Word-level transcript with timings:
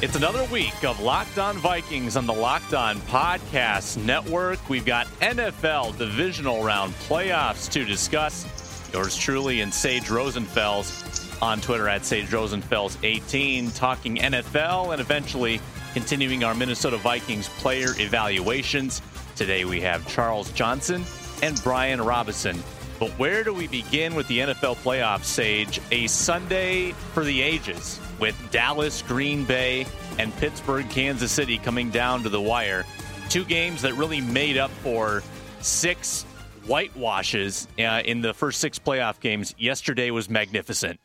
It's 0.00 0.14
another 0.14 0.44
week 0.44 0.84
of 0.84 1.00
Locked 1.00 1.40
On 1.40 1.58
Vikings 1.58 2.16
on 2.16 2.24
the 2.24 2.32
Locked 2.32 2.72
On 2.72 2.98
Podcast 3.00 3.96
Network. 4.04 4.68
We've 4.68 4.86
got 4.86 5.08
NFL 5.18 5.98
divisional 5.98 6.62
round 6.62 6.94
playoffs 7.08 7.68
to 7.72 7.84
discuss. 7.84 8.46
Yours 8.92 9.16
truly 9.16 9.60
and 9.60 9.74
Sage 9.74 10.04
Rosenfels 10.04 11.42
on 11.42 11.60
Twitter 11.60 11.88
at 11.88 12.04
Sage 12.04 12.28
Rosenfels18, 12.28 13.74
talking 13.74 14.18
NFL 14.18 14.92
and 14.92 15.00
eventually 15.00 15.60
continuing 15.94 16.44
our 16.44 16.54
Minnesota 16.54 16.98
Vikings 16.98 17.48
player 17.48 17.88
evaluations. 17.98 19.02
Today 19.34 19.64
we 19.64 19.80
have 19.80 20.06
Charles 20.06 20.52
Johnson 20.52 21.04
and 21.42 21.60
Brian 21.64 22.00
Robison. 22.00 22.62
But 22.98 23.10
where 23.10 23.44
do 23.44 23.54
we 23.54 23.68
begin 23.68 24.14
with 24.16 24.26
the 24.26 24.40
NFL 24.40 24.76
playoffs, 24.78 25.24
Sage? 25.24 25.80
A 25.92 26.08
Sunday 26.08 26.92
for 27.14 27.22
the 27.22 27.40
ages 27.40 28.00
with 28.18 28.36
Dallas, 28.50 29.02
Green 29.02 29.44
Bay, 29.44 29.86
and 30.18 30.34
Pittsburgh, 30.36 30.88
Kansas 30.90 31.30
City 31.30 31.58
coming 31.58 31.90
down 31.90 32.24
to 32.24 32.28
the 32.28 32.40
wire. 32.40 32.84
Two 33.28 33.44
games 33.44 33.82
that 33.82 33.94
really 33.94 34.20
made 34.20 34.56
up 34.56 34.70
for 34.82 35.22
six 35.60 36.24
whitewashes 36.66 37.68
uh, 37.78 38.02
in 38.04 38.20
the 38.20 38.34
first 38.34 38.60
six 38.60 38.80
playoff 38.80 39.20
games. 39.20 39.54
Yesterday 39.58 40.10
was 40.10 40.28
magnificent. 40.28 40.98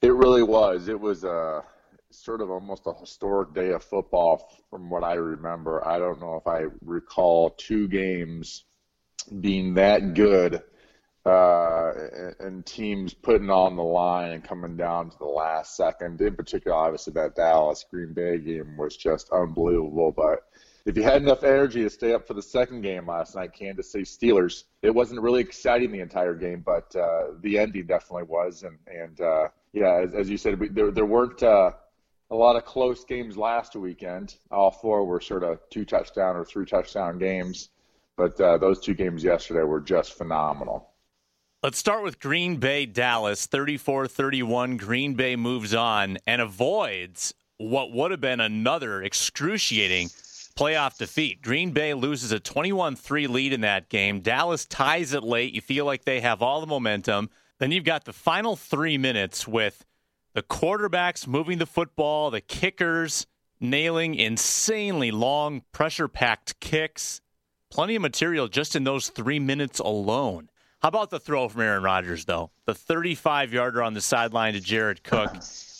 It 0.00 0.14
really 0.14 0.42
was. 0.42 0.88
It 0.88 0.98
was 0.98 1.24
a 1.24 1.62
sort 2.10 2.40
of 2.40 2.50
almost 2.50 2.86
a 2.86 2.94
historic 2.94 3.52
day 3.52 3.72
of 3.72 3.82
football 3.82 4.50
from 4.70 4.88
what 4.88 5.04
I 5.04 5.14
remember. 5.14 5.86
I 5.86 5.98
don't 5.98 6.20
know 6.20 6.36
if 6.36 6.46
I 6.46 6.64
recall 6.82 7.50
two 7.50 7.86
games 7.86 8.64
being 9.40 9.74
that 9.74 10.14
good 10.14 10.62
uh, 11.28 11.92
and 12.40 12.64
teams 12.66 13.14
putting 13.14 13.50
on 13.50 13.76
the 13.76 13.82
line 13.82 14.32
and 14.32 14.42
coming 14.42 14.76
down 14.76 15.10
to 15.10 15.18
the 15.18 15.24
last 15.24 15.76
second. 15.76 16.20
In 16.20 16.34
particular, 16.34 16.76
obviously 16.76 17.12
that 17.14 17.36
Dallas 17.36 17.84
Green 17.90 18.12
Bay 18.12 18.38
game 18.38 18.76
was 18.76 18.96
just 18.96 19.30
unbelievable. 19.30 20.12
But 20.12 20.48
if 20.86 20.96
you 20.96 21.02
had 21.02 21.22
enough 21.22 21.44
energy 21.44 21.82
to 21.82 21.90
stay 21.90 22.14
up 22.14 22.26
for 22.26 22.34
the 22.34 22.42
second 22.42 22.80
game 22.80 23.06
last 23.06 23.36
night, 23.36 23.52
Kansas 23.52 23.92
City 23.92 24.04
Steelers, 24.04 24.64
it 24.82 24.94
wasn't 24.94 25.20
really 25.20 25.40
exciting 25.40 25.92
the 25.92 26.00
entire 26.00 26.34
game, 26.34 26.62
but 26.64 26.94
uh, 26.96 27.28
the 27.42 27.58
ending 27.58 27.86
definitely 27.86 28.24
was. 28.24 28.64
And 28.64 28.78
and 28.86 29.20
uh, 29.20 29.48
yeah, 29.72 30.00
as, 30.02 30.14
as 30.14 30.30
you 30.30 30.36
said, 30.36 30.58
we, 30.58 30.68
there 30.68 30.90
there 30.90 31.06
weren't. 31.06 31.42
Uh, 31.42 31.72
a 32.30 32.34
lot 32.34 32.56
of 32.56 32.64
close 32.66 33.04
games 33.04 33.38
last 33.38 33.74
weekend. 33.74 34.36
All 34.50 34.70
four 34.70 35.06
were 35.06 35.20
sort 35.20 35.42
of 35.42 35.60
two 35.70 35.86
touchdown 35.86 36.36
or 36.36 36.44
three 36.44 36.66
touchdown 36.66 37.18
games, 37.18 37.70
but 38.16 38.38
uh, 38.38 38.58
those 38.58 38.80
two 38.80 38.92
games 38.92 39.24
yesterday 39.24 39.62
were 39.62 39.80
just 39.80 40.12
phenomenal. 40.12 40.90
Let's 41.60 41.78
start 41.78 42.04
with 42.04 42.20
Green 42.20 42.58
Bay 42.58 42.86
Dallas 42.86 43.46
34 43.46 44.06
31. 44.06 44.76
Green 44.76 45.14
Bay 45.14 45.34
moves 45.34 45.74
on 45.74 46.18
and 46.24 46.40
avoids 46.40 47.34
what 47.56 47.90
would 47.90 48.12
have 48.12 48.20
been 48.20 48.38
another 48.38 49.02
excruciating 49.02 50.06
playoff 50.56 50.96
defeat. 50.98 51.42
Green 51.42 51.72
Bay 51.72 51.94
loses 51.94 52.30
a 52.30 52.38
21 52.38 52.94
3 52.94 53.26
lead 53.26 53.52
in 53.52 53.62
that 53.62 53.88
game. 53.88 54.20
Dallas 54.20 54.66
ties 54.66 55.12
it 55.12 55.24
late. 55.24 55.52
You 55.52 55.60
feel 55.60 55.84
like 55.84 56.04
they 56.04 56.20
have 56.20 56.42
all 56.42 56.60
the 56.60 56.68
momentum. 56.68 57.28
Then 57.58 57.72
you've 57.72 57.82
got 57.82 58.04
the 58.04 58.12
final 58.12 58.54
three 58.54 58.96
minutes 58.96 59.48
with 59.48 59.84
the 60.34 60.42
quarterbacks 60.44 61.26
moving 61.26 61.58
the 61.58 61.66
football, 61.66 62.30
the 62.30 62.40
kickers 62.40 63.26
nailing 63.58 64.14
insanely 64.14 65.10
long, 65.10 65.64
pressure 65.72 66.06
packed 66.06 66.60
kicks. 66.60 67.20
Plenty 67.68 67.96
of 67.96 68.02
material 68.02 68.46
just 68.46 68.76
in 68.76 68.84
those 68.84 69.08
three 69.08 69.40
minutes 69.40 69.80
alone. 69.80 70.50
How 70.80 70.88
about 70.88 71.10
the 71.10 71.18
throw 71.18 71.48
from 71.48 71.62
Aaron 71.62 71.82
Rodgers, 71.82 72.24
though? 72.24 72.50
The 72.66 72.74
35 72.74 73.52
yarder 73.52 73.82
on 73.82 73.94
the 73.94 74.00
sideline 74.00 74.54
to 74.54 74.60
Jared 74.60 75.02
Cook. 75.02 75.34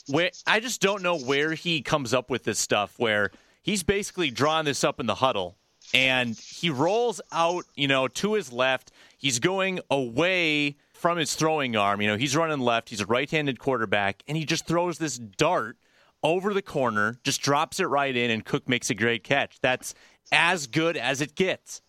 Where, 0.09 0.31
I 0.47 0.61
just 0.61 0.81
don't 0.81 1.03
know 1.03 1.19
where 1.19 1.53
he 1.53 1.83
comes 1.83 2.13
up 2.13 2.31
with 2.31 2.43
this 2.45 2.59
stuff 2.59 2.95
where 2.99 3.31
he's 3.63 3.83
basically 3.83 4.31
drawing 4.31 4.65
this 4.65 4.83
up 4.83 4.99
in 4.99 5.07
the 5.07 5.15
huddle 5.17 5.57
and 5.95 6.37
he 6.37 6.71
rolls 6.71 7.21
out, 7.31 7.65
you 7.77 7.87
know, 7.87 8.09
to 8.09 8.35
his 8.35 8.53
left. 8.53 8.91
He's 9.19 9.39
going 9.39 9.81
away 9.91 10.77
from 10.95 11.19
his 11.19 11.35
throwing 11.35 11.77
arm. 11.77 12.01
You 12.01 12.09
know, 12.09 12.17
he's 12.17 12.35
running 12.35 12.61
left. 12.61 12.89
He's 12.89 13.01
a 13.01 13.07
right 13.07 13.31
handed 13.31 13.59
quarterback 13.59 14.23
and 14.27 14.37
he 14.37 14.45
just 14.45 14.67
throws 14.67 14.99
this 14.99 15.17
dart 15.19 15.77
over 16.23 16.53
the 16.53 16.63
corner, 16.63 17.17
just 17.23 17.41
drops 17.41 17.79
it 17.79 17.85
right 17.85 18.17
in, 18.17 18.31
and 18.31 18.45
Cook 18.45 18.69
makes 18.69 18.91
a 18.91 18.95
great 18.95 19.23
catch. 19.23 19.61
That's 19.61 19.95
as 20.33 20.67
good 20.67 20.97
as 20.97 21.21
it 21.21 21.37
gets. 21.37 21.81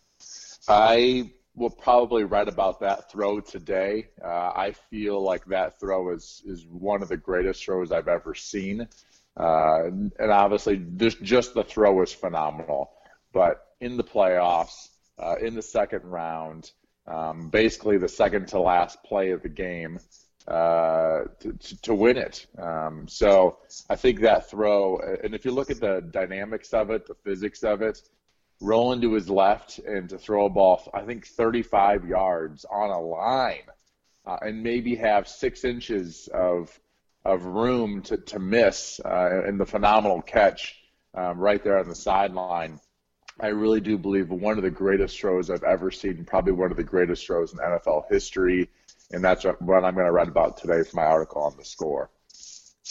I 0.67 1.31
will 1.59 1.69
probably 1.69 2.23
write 2.23 2.47
about 2.47 2.79
that 2.79 3.11
throw 3.11 3.41
today. 3.41 4.07
Uh, 4.23 4.51
I 4.55 4.73
feel 4.89 5.21
like 5.21 5.45
that 5.45 5.79
throw 5.79 6.11
is 6.13 6.41
is 6.45 6.65
one 6.65 7.03
of 7.03 7.09
the 7.09 7.17
greatest 7.17 7.63
throws 7.63 7.91
I've 7.91 8.07
ever 8.07 8.33
seen, 8.33 8.87
uh, 9.37 9.83
and 9.83 10.31
obviously 10.31 10.77
just 10.95 11.21
just 11.21 11.53
the 11.53 11.63
throw 11.63 11.93
was 11.93 12.13
phenomenal. 12.13 12.91
But 13.33 13.67
in 13.81 13.97
the 13.97 14.03
playoffs, 14.03 14.89
uh, 15.19 15.35
in 15.41 15.53
the 15.53 15.61
second 15.61 16.05
round, 16.05 16.71
um, 17.05 17.49
basically 17.49 17.97
the 17.97 18.07
second 18.07 18.47
to 18.49 18.59
last 18.59 19.03
play 19.03 19.31
of 19.31 19.43
the 19.43 19.49
game. 19.49 19.99
Uh, 20.47 21.25
to, 21.39 21.53
to, 21.83 21.93
win 21.93 22.17
it. 22.17 22.47
Um, 22.57 23.07
so 23.07 23.59
I 23.87 23.95
think 23.95 24.21
that 24.21 24.49
throw, 24.49 24.97
and 24.97 25.35
if 25.35 25.45
you 25.45 25.51
look 25.51 25.69
at 25.69 25.79
the 25.79 26.01
dynamics 26.09 26.73
of 26.73 26.89
it, 26.89 27.05
the 27.05 27.13
physics 27.13 27.61
of 27.61 27.83
it, 27.83 28.01
rolling 28.61 29.01
to 29.01 29.13
his 29.13 29.29
left 29.29 29.79
and 29.79 30.09
to 30.09 30.17
throw 30.17 30.45
a 30.45 30.49
ball, 30.49 30.89
I 30.93 31.01
think 31.01 31.27
35 31.27 32.05
yards 32.05 32.65
on 32.65 32.89
a 32.89 32.99
line, 32.99 33.67
uh, 34.25 34.37
and 34.41 34.63
maybe 34.63 34.95
have 34.95 35.27
six 35.27 35.63
inches 35.63 36.27
of 36.33 36.77
of 37.25 37.45
room 37.45 38.01
to, 38.01 38.17
to 38.17 38.39
miss 38.39 38.99
uh, 39.03 39.43
in 39.45 39.57
the 39.57 39.65
phenomenal 39.65 40.21
catch 40.21 40.75
um, 41.13 41.37
right 41.37 41.63
there 41.63 41.77
on 41.77 41.87
the 41.87 41.95
sideline. 41.95 42.79
I 43.39 43.47
really 43.47 43.81
do 43.81 43.97
believe 43.97 44.29
one 44.29 44.57
of 44.57 44.63
the 44.63 44.69
greatest 44.69 45.19
throws 45.19 45.49
I've 45.49 45.63
ever 45.63 45.91
seen, 45.91 46.25
probably 46.25 46.53
one 46.53 46.71
of 46.71 46.77
the 46.77 46.83
greatest 46.83 47.25
throws 47.25 47.53
in 47.53 47.59
NFL 47.59 48.03
history, 48.09 48.69
and 49.11 49.23
that's 49.23 49.43
what 49.43 49.83
I'm 49.83 49.95
going 49.95 50.05
to 50.05 50.11
write 50.11 50.27
about 50.27 50.57
today 50.57 50.83
for 50.83 50.97
my 50.97 51.05
article 51.05 51.41
on 51.43 51.55
the 51.57 51.65
score. 51.65 52.09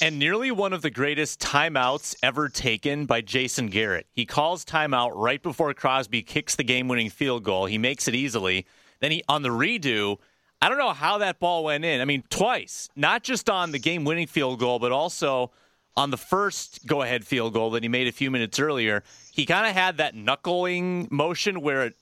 And 0.00 0.20
nearly 0.20 0.52
one 0.52 0.72
of 0.72 0.82
the 0.82 0.90
greatest 0.90 1.40
timeouts 1.40 2.14
ever 2.22 2.48
taken 2.48 3.04
by 3.04 3.20
Jason 3.20 3.66
Garrett. 3.66 4.06
He 4.12 4.26
calls 4.26 4.64
timeout 4.64 5.10
right 5.14 5.42
before 5.42 5.74
Crosby 5.74 6.22
kicks 6.22 6.54
the 6.54 6.62
game 6.62 6.86
winning 6.86 7.10
field 7.10 7.42
goal. 7.42 7.66
He 7.66 7.78
makes 7.78 8.06
it 8.06 8.14
easily. 8.14 8.64
Then 9.00 9.10
he 9.10 9.24
on 9.28 9.42
the 9.42 9.48
redo, 9.48 10.18
I 10.62 10.68
don't 10.68 10.78
know 10.78 10.92
how 10.92 11.18
that 11.18 11.40
ball 11.40 11.64
went 11.64 11.84
in. 11.84 12.00
I 12.00 12.04
mean, 12.04 12.22
twice, 12.30 12.88
not 12.94 13.24
just 13.24 13.50
on 13.50 13.72
the 13.72 13.80
game 13.80 14.04
winning 14.04 14.28
field 14.28 14.60
goal, 14.60 14.78
but 14.78 14.92
also 14.92 15.50
on 15.96 16.12
the 16.12 16.16
first 16.16 16.86
go 16.86 17.02
ahead 17.02 17.26
field 17.26 17.52
goal 17.52 17.70
that 17.70 17.82
he 17.82 17.88
made 17.88 18.06
a 18.06 18.12
few 18.12 18.30
minutes 18.30 18.60
earlier. 18.60 19.02
He 19.32 19.46
kind 19.46 19.66
of 19.66 19.72
had 19.72 19.96
that 19.96 20.14
knuckling 20.14 21.08
motion 21.10 21.60
where 21.60 21.86
it 21.86 21.96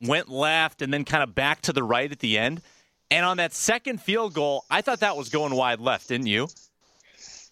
went 0.00 0.28
left 0.28 0.82
and 0.82 0.94
then 0.94 1.04
kind 1.04 1.24
of 1.24 1.34
back 1.34 1.62
to 1.62 1.72
the 1.72 1.82
right 1.82 2.12
at 2.12 2.20
the 2.20 2.38
end. 2.38 2.62
And 3.10 3.26
on 3.26 3.38
that 3.38 3.52
second 3.52 4.00
field 4.00 4.34
goal, 4.34 4.64
I 4.70 4.82
thought 4.82 5.00
that 5.00 5.16
was 5.16 5.30
going 5.30 5.52
wide 5.52 5.80
left, 5.80 6.08
didn't 6.08 6.28
you? 6.28 6.46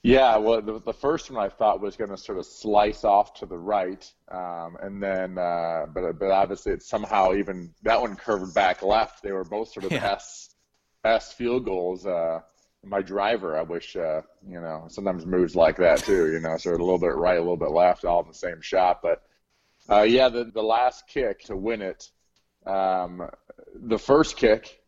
Yeah, 0.05 0.37
well, 0.39 0.61
the, 0.61 0.81
the 0.81 0.93
first 0.93 1.31
one 1.31 1.45
I 1.45 1.49
thought 1.49 1.81
was 1.81 1.97
going 1.97 2.11
to 2.11 2.17
sort 2.17 2.39
of 2.39 2.45
slice 2.45 3.05
off 3.05 3.35
to 3.35 3.47
the 3.47 3.57
right, 3.57 4.13
um, 4.33 4.77
and 4.83 5.01
then, 5.01 5.39
uh, 5.39 5.87
but 5.95 6.19
but 6.19 6.31
obviously 6.33 6.73
it 6.73 6.83
somehow 6.83 7.35
even 7.35 7.73
that 7.85 8.01
one 8.01 8.17
curved 8.17 8.53
back 8.53 8.83
left. 8.83 9.23
They 9.23 9.31
were 9.31 9.45
both 9.45 9.73
sort 9.73 9.87
of 9.87 9.93
yeah. 10.03 10.13
S 10.13 10.57
S 11.05 11.33
field 11.33 11.65
goals. 11.65 12.05
Uh, 12.05 12.41
my 12.85 13.01
driver, 13.01 13.57
I 13.57 13.63
wish, 13.63 13.95
uh, 13.95 14.23
you 14.45 14.61
know, 14.61 14.87
sometimes 14.89 15.25
moves 15.25 15.55
like 15.55 15.77
that 15.77 15.99
too. 15.99 16.33
You 16.33 16.41
know, 16.41 16.57
sort 16.57 16.75
of 16.75 16.81
a 16.81 16.85
little 16.85 16.99
bit 16.99 17.15
right, 17.15 17.37
a 17.37 17.41
little 17.41 17.57
bit 17.57 17.71
left, 17.71 18.05
all 18.05 18.23
in 18.23 18.29
the 18.29 18.35
same 18.35 18.61
shot. 18.61 19.03
But 19.03 19.23
uh, 19.89 20.03
yeah, 20.03 20.29
the 20.29 20.51
the 20.53 20.63
last 20.63 21.07
kick 21.07 21.45
to 21.45 21.57
win 21.57 21.81
it, 21.81 22.11
um, 22.67 23.31
the 23.73 23.99
first 23.99 24.37
kick 24.37 24.81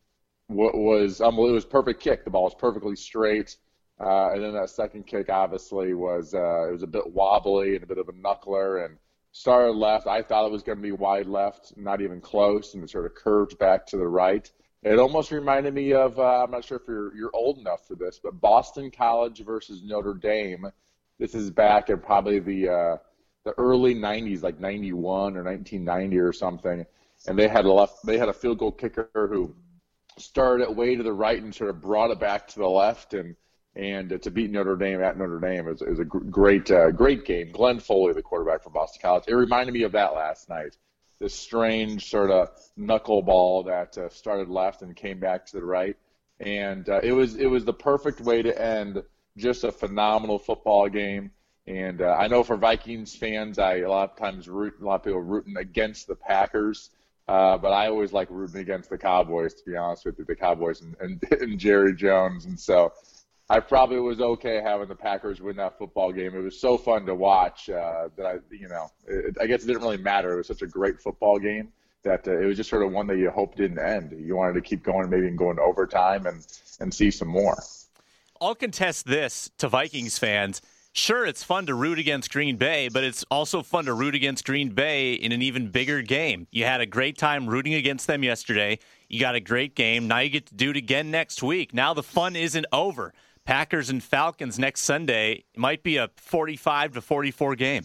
was 0.49 1.21
um, 1.21 1.39
it 1.39 1.53
was 1.53 1.65
perfect 1.65 2.03
kick. 2.03 2.25
The 2.25 2.31
ball 2.31 2.45
was 2.45 2.55
perfectly 2.57 2.97
straight 2.97 3.57
uh, 4.01 4.31
and 4.33 4.43
then 4.43 4.53
that 4.55 4.71
second 4.71 5.07
kick 5.07 5.29
obviously 5.29 5.95
was 5.95 6.35
uh, 6.35 6.69
it 6.69 6.73
was 6.73 6.83
a 6.83 6.87
bit 6.87 7.13
wobbly 7.13 7.75
and 7.75 7.85
a 7.85 7.87
bit 7.87 7.99
of 7.99 8.09
a 8.09 8.13
knuckler 8.13 8.85
and 8.85 8.97
started 9.33 9.73
left. 9.73 10.07
I 10.07 10.23
thought 10.23 10.47
it 10.47 10.53
was 10.53 10.63
going 10.63 10.79
to 10.79 10.83
be 10.83 10.93
wide 10.93 11.27
left, 11.27 11.75
not 11.77 12.01
even 12.01 12.21
close, 12.21 12.75
and 12.75 12.83
it 12.83 12.91
sort 12.91 13.07
of 13.07 13.15
curved 13.15 13.59
back 13.59 13.87
to 13.87 13.97
the 13.97 14.07
right. 14.07 14.51
It 14.83 14.99
almost 14.99 15.31
reminded 15.31 15.75
me 15.75 15.93
of 15.93 16.19
uh, 16.19 16.43
I'm 16.43 16.51
not 16.51 16.65
sure 16.65 16.79
if 16.79 16.89
you're 16.89 17.15
you're 17.17 17.35
old 17.35 17.59
enough 17.59 17.87
for 17.87 17.95
this, 17.95 18.21
but 18.23 18.41
Boston 18.41 18.91
College 18.91 19.45
versus 19.45 19.83
Notre 19.85 20.15
Dame. 20.15 20.67
This 21.19 21.35
is 21.35 21.51
back 21.51 21.89
in 21.89 22.01
probably 22.01 22.41
the 22.41 22.69
uh, 22.69 22.97
the 23.45 23.53
early 23.59 23.95
'90s, 23.95 24.43
like 24.43 24.59
'91 24.59 25.37
or 25.37 25.43
1990 25.45 26.19
or 26.19 26.33
something, 26.33 26.85
and 27.29 27.39
they 27.39 27.49
had 27.49 27.65
a 27.65 27.73
left. 27.73 28.05
They 28.05 28.19
had 28.19 28.29
a 28.29 28.33
field 28.33 28.59
goal 28.59 28.73
kicker 28.73 29.09
who 29.15 29.55
started 30.19 30.65
it 30.65 30.77
way 30.77 30.97
to 30.97 31.03
the 31.03 31.13
right 31.13 31.43
and 31.43 31.55
sort 31.55 31.71
of 31.71 31.81
brought 31.81 32.11
it 32.11 32.21
back 32.21 32.47
to 32.49 32.59
the 32.59 32.69
left 32.69 33.15
and 33.15 33.35
and 33.77 34.13
uh, 34.13 34.19
to 34.19 34.31
beat 34.31 34.51
Notre 34.51 34.77
Dame 34.77 35.03
at 35.03 35.19
Notre 35.19 35.41
Dame 35.41 35.69
is, 35.69 35.83
is 35.83 35.99
a 35.99 36.05
great 36.05 36.71
uh, 36.71 36.91
great 36.91 37.25
game. 37.25 37.51
Glenn 37.53 37.81
Foley, 37.81 38.13
the 38.13 38.23
quarterback 38.23 38.63
from 38.63 38.73
Boston 38.73 39.01
College, 39.03 39.25
it 39.27 39.35
reminded 39.35 39.73
me 39.73 39.83
of 39.83 39.93
that 39.93 40.15
last 40.15 40.49
night. 40.49 40.77
This 41.21 41.35
strange 41.35 42.11
sort 42.11 42.31
of 42.31 42.51
knuckleball 42.79 43.67
that 43.67 43.97
uh, 43.99 44.09
started 44.09 44.49
left 44.49 44.83
and 44.83 44.95
came 44.95 45.19
back 45.19 45.47
to 45.47 45.57
the 45.57 45.65
right, 45.65 45.97
and 46.41 46.89
uh, 46.89 47.01
it 47.03 47.13
was 47.13 47.37
it 47.37 47.47
was 47.47 47.65
the 47.65 47.73
perfect 47.73 48.21
way 48.21 48.43
to 48.43 48.63
end 48.63 49.03
just 49.37 49.65
a 49.65 49.73
phenomenal 49.73 50.39
football 50.39 50.89
game. 50.89 51.31
And 51.67 52.03
uh, 52.03 52.17
I 52.19 52.29
know 52.29 52.45
for 52.45 52.57
Vikings 52.57 53.17
fans, 53.17 53.59
I 53.59 53.79
a 53.79 53.91
lot 53.91 54.11
of 54.11 54.17
times 54.17 54.49
root 54.49 54.75
a 54.81 54.85
lot 54.85 54.97
of 54.97 55.05
people 55.05 55.21
rooting 55.21 55.57
against 55.57 56.07
the 56.07 56.15
Packers. 56.15 56.91
Uh, 57.27 57.57
but 57.57 57.73
I 57.73 57.89
always 57.89 58.13
like 58.13 58.29
rooting 58.31 58.61
against 58.61 58.91
the 58.91 58.99
Cowboys, 58.99 59.55
to 59.55 59.65
be 59.65 59.77
honest 59.77 60.05
with 60.05 60.19
you, 60.19 60.27
the 60.27 60.37
Cowboys 60.37 60.83
and, 60.83 60.95
and, 61.01 61.23
and 61.41 61.59
Jerry 61.59 61.95
Jones. 61.95 62.45
And 62.45 62.61
so 62.61 62.93
I 63.51 63.61
probably 63.61 64.01
was 64.01 64.21
okay 64.21 64.63
having 64.63 64.89
the 64.89 64.95
Packers 64.95 65.41
win 65.41 65.57
that 65.57 65.77
football 65.79 66.13
game. 66.13 66.35
It 66.35 66.41
was 66.41 66.59
so 66.59 66.79
fun 66.79 67.05
to 67.07 67.15
watch 67.15 67.69
uh, 67.69 68.09
that 68.17 68.27
I, 68.27 68.35
you 68.51 68.69
know, 68.69 68.89
it, 69.07 69.37
I 69.41 69.47
guess 69.47 69.65
it 69.65 69.67
didn't 69.67 69.83
really 69.83 69.99
matter. 69.99 70.33
It 70.33 70.37
was 70.39 70.47
such 70.47 70.63
a 70.63 70.67
great 70.67 71.01
football 71.01 71.39
game 71.39 71.71
that 72.05 72.27
uh, 72.27 72.39
it 72.39 72.47
was 72.47 72.57
just 72.57 72.71
sort 72.71 72.83
of 72.83 72.93
one 72.93 73.07
that 73.09 73.19
you 73.19 73.31
hoped 73.31 73.59
didn't 73.59 73.79
end. 73.79 74.15
You 74.19 74.37
wanted 74.37 74.55
to 74.55 74.61
keep 74.63 74.83
going, 74.83 75.11
maybe 75.11 75.27
and 75.27 75.37
go 75.37 75.51
into 75.51 75.63
overtime 75.63 76.27
and 76.27 76.47
and 76.81 76.93
see 76.93 77.11
some 77.11 77.29
more. 77.29 77.63
I'll 78.41 78.55
contest 78.55 79.07
this 79.07 79.51
to 79.59 79.69
Vikings 79.69 80.19
fans. 80.19 80.63
Sure, 80.97 81.27
it's 81.27 81.43
fun 81.43 81.67
to 81.67 81.75
root 81.75 81.99
against 81.99 82.31
Green 82.31 82.57
Bay, 82.57 82.89
but 82.89 83.03
it's 83.03 83.25
also 83.31 83.63
fun 83.63 83.87
to 83.87 83.93
root 83.93 84.15
against 84.15 84.45
Green 84.45 84.71
Bay 84.71 85.15
in 85.15 85.33
an 85.33 85.43
even 85.43 85.69
bigger 85.69 86.03
game. 86.03 86.47
You 86.53 86.65
had 86.65 86.81
a 86.81 86.87
great 86.87 87.19
time 87.19 87.49
rooting 87.49 87.75
against 87.75 88.07
them 88.07 88.23
yesterday. 88.23 88.79
You 89.09 89.19
got 89.19 89.35
a 89.35 89.41
great 89.41 89.75
game. 89.75 90.07
Now 90.07 90.21
you 90.21 90.31
get 90.31 90.47
to 90.47 90.55
do 90.55 90.71
it 90.71 90.77
again 90.77 91.11
next 91.11 91.43
week. 91.43 91.75
Now 91.75 91.95
the 91.95 92.03
fun 92.05 92.37
isn't 92.37 92.67
over. 92.73 93.13
Packers 93.45 93.91
and 93.91 94.03
Falcons 94.03 94.59
next 94.59 94.83
Sunday 94.83 95.45
might 95.57 95.83
be 95.83 95.99
a 95.99 96.11
45 96.17 96.95
to 96.95 97.01
44 97.01 97.57
game. 97.57 97.85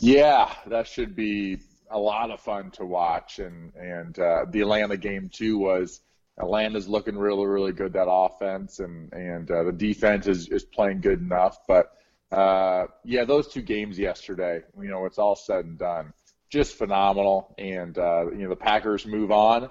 Yeah, 0.00 0.52
that 0.66 0.86
should 0.86 1.14
be 1.14 1.58
a 1.90 1.98
lot 1.98 2.30
of 2.30 2.40
fun 2.40 2.70
to 2.72 2.84
watch. 2.84 3.38
And 3.38 3.74
and 3.74 4.18
uh, 4.18 4.46
the 4.50 4.60
Atlanta 4.60 4.96
game 4.96 5.28
too 5.32 5.58
was 5.58 6.00
Atlanta's 6.38 6.88
looking 6.88 7.16
really 7.16 7.46
really 7.46 7.72
good 7.72 7.92
that 7.92 8.08
offense 8.08 8.80
and 8.80 9.12
and 9.12 9.50
uh, 9.50 9.64
the 9.64 9.72
defense 9.72 10.26
is 10.26 10.48
is 10.48 10.64
playing 10.64 11.00
good 11.00 11.20
enough. 11.20 11.58
But 11.66 11.92
uh, 12.32 12.86
yeah, 13.04 13.24
those 13.24 13.48
two 13.48 13.62
games 13.62 13.98
yesterday, 13.98 14.62
you 14.80 14.88
know, 14.88 15.06
it's 15.06 15.18
all 15.18 15.34
said 15.34 15.64
and 15.64 15.78
done, 15.78 16.12
just 16.48 16.76
phenomenal. 16.76 17.54
And 17.58 17.96
uh, 17.98 18.30
you 18.30 18.44
know, 18.44 18.50
the 18.50 18.56
Packers 18.56 19.06
move 19.06 19.30
on 19.30 19.70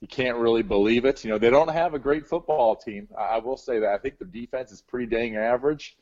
you 0.00 0.08
can't 0.08 0.38
really 0.38 0.62
believe 0.62 1.04
it. 1.04 1.24
You 1.24 1.30
know, 1.30 1.38
they 1.38 1.50
don't 1.50 1.68
have 1.68 1.94
a 1.94 1.98
great 1.98 2.26
football 2.26 2.74
team. 2.74 3.08
I 3.18 3.38
will 3.38 3.56
say 3.56 3.78
that. 3.80 3.90
I 3.90 3.98
think 3.98 4.18
the 4.18 4.24
defense 4.24 4.72
is 4.72 4.80
pretty 4.80 5.06
dang 5.06 5.36
average, 5.36 5.96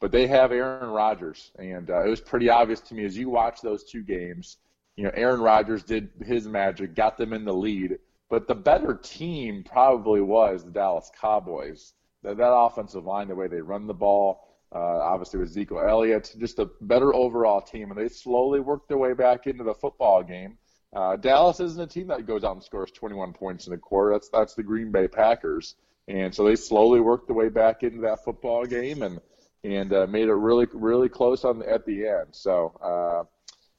but 0.00 0.12
they 0.12 0.26
have 0.28 0.52
Aaron 0.52 0.90
Rodgers, 0.90 1.50
and 1.58 1.90
uh, 1.90 2.04
it 2.04 2.08
was 2.08 2.20
pretty 2.20 2.48
obvious 2.48 2.80
to 2.80 2.94
me 2.94 3.04
as 3.04 3.16
you 3.16 3.28
watch 3.28 3.60
those 3.60 3.84
two 3.84 4.02
games. 4.02 4.58
You 4.96 5.04
know, 5.04 5.10
Aaron 5.14 5.40
Rodgers 5.40 5.82
did 5.82 6.10
his 6.24 6.46
magic, 6.46 6.94
got 6.94 7.16
them 7.16 7.32
in 7.32 7.44
the 7.44 7.54
lead, 7.54 7.98
but 8.30 8.46
the 8.46 8.54
better 8.54 8.94
team 8.94 9.64
probably 9.64 10.20
was 10.20 10.64
the 10.64 10.70
Dallas 10.70 11.10
Cowboys. 11.20 11.94
That, 12.22 12.36
that 12.36 12.52
offensive 12.52 13.04
line, 13.04 13.26
the 13.26 13.34
way 13.34 13.48
they 13.48 13.60
run 13.60 13.88
the 13.88 13.94
ball, 13.94 14.48
uh, 14.72 14.78
obviously 14.78 15.40
with 15.40 15.48
Ezekiel 15.48 15.80
Elliott, 15.86 16.32
just 16.38 16.60
a 16.60 16.70
better 16.82 17.12
overall 17.14 17.60
team, 17.60 17.90
and 17.90 17.98
they 17.98 18.08
slowly 18.08 18.60
worked 18.60 18.88
their 18.88 18.98
way 18.98 19.12
back 19.12 19.48
into 19.48 19.64
the 19.64 19.74
football 19.74 20.22
game. 20.22 20.56
Uh, 20.94 21.16
Dallas 21.16 21.60
isn't 21.60 21.80
a 21.80 21.86
team 21.86 22.08
that 22.08 22.26
goes 22.26 22.44
out 22.44 22.52
and 22.52 22.62
scores 22.62 22.90
21 22.90 23.32
points 23.32 23.66
in 23.66 23.72
a 23.72 23.78
quarter. 23.78 24.12
That's 24.12 24.28
that's 24.28 24.54
the 24.54 24.62
Green 24.62 24.90
Bay 24.90 25.08
Packers, 25.08 25.74
and 26.06 26.34
so 26.34 26.44
they 26.44 26.56
slowly 26.56 27.00
worked 27.00 27.28
their 27.28 27.36
way 27.36 27.48
back 27.48 27.82
into 27.82 28.02
that 28.02 28.24
football 28.24 28.66
game 28.66 29.02
and 29.02 29.20
and 29.64 29.92
uh, 29.92 30.06
made 30.06 30.28
it 30.28 30.34
really 30.34 30.66
really 30.72 31.08
close 31.08 31.44
on 31.44 31.60
the, 31.60 31.70
at 31.70 31.86
the 31.86 32.06
end. 32.06 32.28
So 32.32 32.74
uh, 32.82 33.24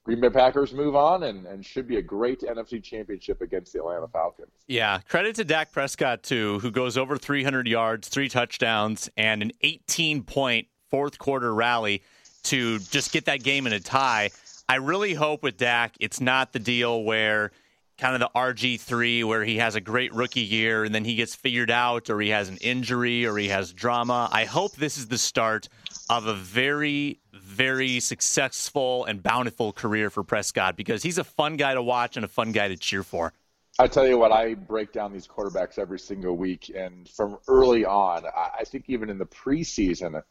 Green 0.03 0.19
Bay 0.19 0.29
Packers 0.29 0.73
move 0.73 0.95
on 0.95 1.23
and, 1.23 1.45
and 1.45 1.65
should 1.65 1.87
be 1.87 1.97
a 1.97 2.01
great 2.01 2.41
NFC 2.41 2.83
Championship 2.83 3.41
against 3.41 3.73
the 3.73 3.79
Atlanta 3.79 4.07
Falcons. 4.07 4.51
Yeah, 4.67 4.99
credit 5.07 5.35
to 5.35 5.43
Dak 5.45 5.71
Prescott 5.71 6.23
too, 6.23 6.59
who 6.59 6.71
goes 6.71 6.97
over 6.97 7.17
300 7.17 7.67
yards, 7.67 8.09
three 8.09 8.27
touchdowns, 8.27 9.09
and 9.15 9.41
an 9.41 9.51
18 9.61 10.23
point 10.23 10.67
fourth 10.89 11.19
quarter 11.19 11.53
rally 11.53 12.03
to 12.43 12.79
just 12.79 13.11
get 13.13 13.25
that 13.25 13.43
game 13.43 13.65
in 13.65 13.73
a 13.73 13.79
tie. 13.79 14.31
I 14.69 14.75
really 14.75 15.13
hope 15.13 15.43
with 15.43 15.57
Dak, 15.57 15.95
it's 15.99 16.21
not 16.21 16.53
the 16.53 16.59
deal 16.59 17.03
where 17.03 17.51
kind 17.97 18.15
of 18.15 18.21
the 18.21 18.29
RG3 18.37 19.23
where 19.23 19.43
he 19.43 19.57
has 19.57 19.75
a 19.75 19.81
great 19.81 20.13
rookie 20.13 20.41
year 20.41 20.83
and 20.83 20.95
then 20.95 21.05
he 21.05 21.15
gets 21.15 21.35
figured 21.35 21.69
out 21.69 22.09
or 22.09 22.19
he 22.19 22.29
has 22.29 22.49
an 22.49 22.57
injury 22.57 23.25
or 23.25 23.37
he 23.37 23.49
has 23.49 23.71
drama. 23.71 24.29
I 24.31 24.45
hope 24.45 24.75
this 24.75 24.97
is 24.97 25.07
the 25.07 25.17
start 25.17 25.69
of 26.09 26.25
a 26.25 26.33
very, 26.33 27.19
very 27.33 27.99
successful 27.99 29.05
and 29.05 29.21
bountiful 29.21 29.73
career 29.73 30.09
for 30.09 30.23
Prescott 30.23 30.75
because 30.75 31.03
he's 31.03 31.17
a 31.17 31.23
fun 31.23 31.55
guy 31.55 31.73
to 31.73 31.83
watch 31.83 32.15
and 32.15 32.25
a 32.25 32.29
fun 32.29 32.51
guy 32.51 32.67
to 32.69 32.77
cheer 32.77 33.03
for. 33.03 33.33
I 33.79 33.87
tell 33.87 34.07
you 34.07 34.17
what, 34.19 34.31
I 34.31 34.53
break 34.53 34.91
down 34.91 35.11
these 35.11 35.27
quarterbacks 35.27 35.79
every 35.79 35.97
single 35.97 36.37
week, 36.37 36.71
and 36.75 37.09
from 37.09 37.39
early 37.47 37.85
on, 37.85 38.23
I 38.35 38.63
think 38.65 38.85
even 38.87 39.09
in 39.09 39.17
the 39.17 39.25
preseason, 39.25 40.21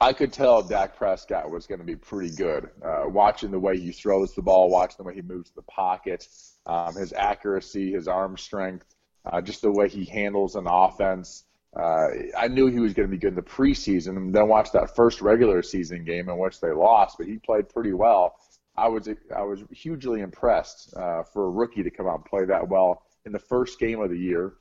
I 0.00 0.12
could 0.12 0.32
tell 0.32 0.62
Dak 0.62 0.96
Prescott 0.96 1.50
was 1.50 1.66
going 1.66 1.80
to 1.80 1.84
be 1.84 1.96
pretty 1.96 2.30
good. 2.30 2.70
Uh, 2.84 3.04
watching 3.06 3.50
the 3.50 3.58
way 3.58 3.78
he 3.78 3.90
throws 3.90 4.32
the 4.32 4.42
ball, 4.42 4.70
watching 4.70 4.96
the 4.98 5.02
way 5.02 5.14
he 5.14 5.22
moves 5.22 5.50
the 5.50 5.62
pocket, 5.62 6.28
um, 6.66 6.94
his 6.94 7.12
accuracy, 7.12 7.92
his 7.92 8.06
arm 8.06 8.36
strength, 8.36 8.94
uh, 9.24 9.40
just 9.40 9.62
the 9.62 9.72
way 9.72 9.88
he 9.88 10.04
handles 10.04 10.54
an 10.54 10.66
offense. 10.68 11.44
Uh, 11.76 12.08
I 12.36 12.46
knew 12.46 12.66
he 12.68 12.78
was 12.78 12.94
going 12.94 13.08
to 13.08 13.10
be 13.10 13.18
good 13.18 13.30
in 13.30 13.34
the 13.34 13.42
preseason, 13.42 14.16
and 14.16 14.32
then 14.32 14.48
watch 14.48 14.70
that 14.72 14.94
first 14.94 15.20
regular 15.20 15.62
season 15.62 16.04
game 16.04 16.28
in 16.28 16.38
which 16.38 16.60
they 16.60 16.70
lost, 16.70 17.18
but 17.18 17.26
he 17.26 17.38
played 17.38 17.68
pretty 17.68 17.92
well. 17.92 18.36
I 18.76 18.86
was 18.86 19.08
I 19.34 19.42
was 19.42 19.64
hugely 19.72 20.20
impressed 20.20 20.94
uh, 20.96 21.24
for 21.24 21.46
a 21.46 21.50
rookie 21.50 21.82
to 21.82 21.90
come 21.90 22.06
out 22.06 22.16
and 22.16 22.24
play 22.24 22.44
that 22.44 22.68
well 22.68 23.02
in 23.26 23.32
the 23.32 23.38
first 23.40 23.80
game 23.80 24.00
of 24.00 24.10
the 24.10 24.16
year, 24.16 24.54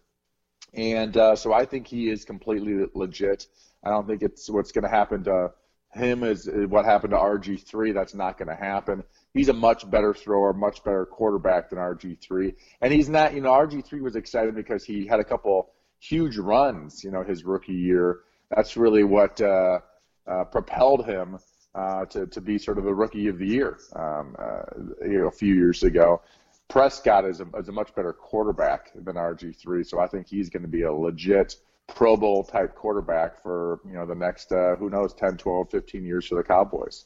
and 0.78 1.18
uh, 1.18 1.36
so 1.36 1.52
I 1.52 1.66
think 1.66 1.88
he 1.88 2.10
is 2.10 2.24
completely 2.24 2.86
legit. 2.94 3.48
I 3.84 3.90
don't 3.90 4.08
think 4.08 4.22
it's 4.22 4.50
what's 4.50 4.72
going 4.72 4.84
to 4.84 4.90
happen 4.90 5.24
to 5.26 5.52
him 5.94 6.24
is 6.24 6.50
what 6.70 6.86
happened 6.86 7.12
to 7.12 7.18
RG3. 7.18 7.94
That's 7.94 8.14
not 8.14 8.38
going 8.38 8.50
to 8.50 8.56
happen. 8.56 9.04
He's 9.34 9.50
a 9.50 9.54
much 9.54 9.90
better 9.90 10.14
thrower, 10.14 10.54
much 10.54 10.84
better 10.84 11.06
quarterback 11.06 11.70
than 11.70 11.80
RG3. 11.80 12.54
And 12.82 12.94
he's 12.94 13.10
not, 13.10 13.34
you 13.34 13.42
know, 13.42 13.52
RG3 13.52 14.02
was 14.02 14.16
excited 14.16 14.56
because 14.56 14.84
he 14.84 15.08
had 15.08 15.20
a 15.20 15.24
couple 15.24 15.72
huge 16.00 16.38
runs, 16.38 17.04
you 17.04 17.12
know, 17.12 17.24
his 17.24 17.44
rookie 17.44 17.74
year. 17.74 18.20
That's 18.56 18.78
really 18.78 19.04
what 19.04 19.42
uh, 19.42 19.80
uh, 20.28 20.44
propelled 20.46 21.06
him 21.06 21.40
uh, 21.74 22.06
to, 22.06 22.28
to 22.28 22.42
be 22.42 22.58
sort 22.58 22.78
of 22.78 22.84
the 22.84 22.94
rookie 22.94 23.28
of 23.28 23.38
the 23.38 23.48
year 23.48 23.80
um, 23.96 24.36
uh, 24.40 24.62
you 25.02 25.20
know, 25.20 25.28
a 25.28 25.32
few 25.32 25.54
years 25.54 25.84
ago. 25.84 26.22
Prescott 26.70 27.26
is 27.26 27.40
a, 27.40 27.48
is 27.58 27.70
a 27.70 27.72
much 27.72 27.96
better 27.96 28.12
quarterback 28.14 28.92
than 28.94 29.16
RG3, 29.16 29.86
so 29.86 30.00
I 30.00 30.08
think 30.08 30.28
he's 30.28 30.50
going 30.50 30.64
to 30.64 30.70
be 30.70 30.84
a 30.84 30.92
legit 30.92 31.56
Pro 31.88 32.18
Bowl 32.18 32.44
type 32.44 32.76
quarterback 32.76 33.42
for 33.42 33.80
you 33.86 33.94
know 33.94 34.06
the 34.06 34.16
next 34.16 34.52
uh, 34.52 34.76
who 34.76 34.90
knows 34.90 35.14
10, 35.14 35.38
12, 35.38 35.70
15 35.72 36.04
years 36.04 36.28
for 36.28 36.36
the 36.36 36.44
Cowboys. 36.44 37.06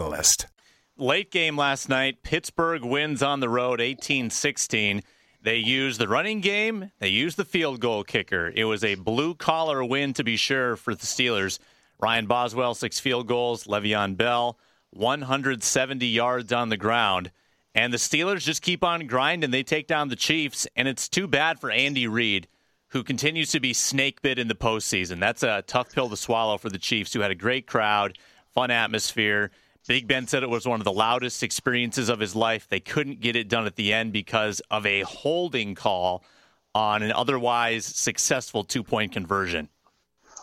Catalyst. 0.01 0.47
Late 0.97 1.29
game 1.29 1.55
last 1.55 1.87
night, 1.87 2.23
Pittsburgh 2.23 2.83
wins 2.83 3.21
on 3.21 3.39
the 3.39 3.47
road 3.47 3.79
18 3.79 4.31
16. 4.31 5.03
They 5.43 5.57
used 5.57 5.99
the 5.99 6.07
running 6.07 6.41
game, 6.41 6.91
they 6.97 7.09
used 7.09 7.37
the 7.37 7.45
field 7.45 7.79
goal 7.79 8.03
kicker. 8.03 8.51
It 8.55 8.63
was 8.63 8.83
a 8.83 8.95
blue 8.95 9.35
collar 9.35 9.83
win, 9.83 10.13
to 10.13 10.23
be 10.23 10.37
sure, 10.37 10.75
for 10.75 10.95
the 10.95 11.05
Steelers. 11.05 11.59
Ryan 11.99 12.25
Boswell, 12.25 12.73
six 12.73 12.99
field 12.99 13.27
goals. 13.27 13.65
Le'Veon 13.65 14.17
Bell, 14.17 14.57
170 14.89 16.07
yards 16.07 16.51
on 16.51 16.69
the 16.69 16.77
ground. 16.77 17.29
And 17.75 17.93
the 17.93 17.97
Steelers 17.97 18.41
just 18.43 18.63
keep 18.63 18.83
on 18.83 19.05
grinding. 19.05 19.51
They 19.51 19.61
take 19.61 19.85
down 19.85 20.09
the 20.09 20.15
Chiefs, 20.15 20.67
and 20.75 20.87
it's 20.87 21.07
too 21.07 21.27
bad 21.27 21.59
for 21.59 21.69
Andy 21.69 22.07
Reid, 22.07 22.47
who 22.87 23.03
continues 23.03 23.51
to 23.51 23.59
be 23.59 23.73
snake 23.73 24.23
bit 24.23 24.39
in 24.39 24.47
the 24.47 24.55
postseason. 24.55 25.19
That's 25.19 25.43
a 25.43 25.63
tough 25.67 25.93
pill 25.93 26.09
to 26.09 26.17
swallow 26.17 26.57
for 26.57 26.69
the 26.69 26.79
Chiefs, 26.79 27.13
who 27.13 27.19
had 27.19 27.29
a 27.29 27.35
great 27.35 27.67
crowd, 27.67 28.17
fun 28.51 28.71
atmosphere 28.71 29.51
Big 29.87 30.07
Ben 30.07 30.27
said 30.27 30.43
it 30.43 30.49
was 30.49 30.67
one 30.67 30.79
of 30.79 30.85
the 30.85 30.91
loudest 30.91 31.41
experiences 31.41 32.09
of 32.09 32.19
his 32.19 32.35
life. 32.35 32.67
They 32.69 32.79
couldn't 32.79 33.19
get 33.19 33.35
it 33.35 33.49
done 33.49 33.65
at 33.65 33.75
the 33.75 33.93
end 33.93 34.13
because 34.13 34.61
of 34.69 34.85
a 34.85 35.01
holding 35.01 35.75
call 35.75 36.23
on 36.75 37.03
an 37.03 37.11
otherwise 37.11 37.85
successful 37.85 38.63
two 38.63 38.83
point 38.83 39.11
conversion. 39.11 39.69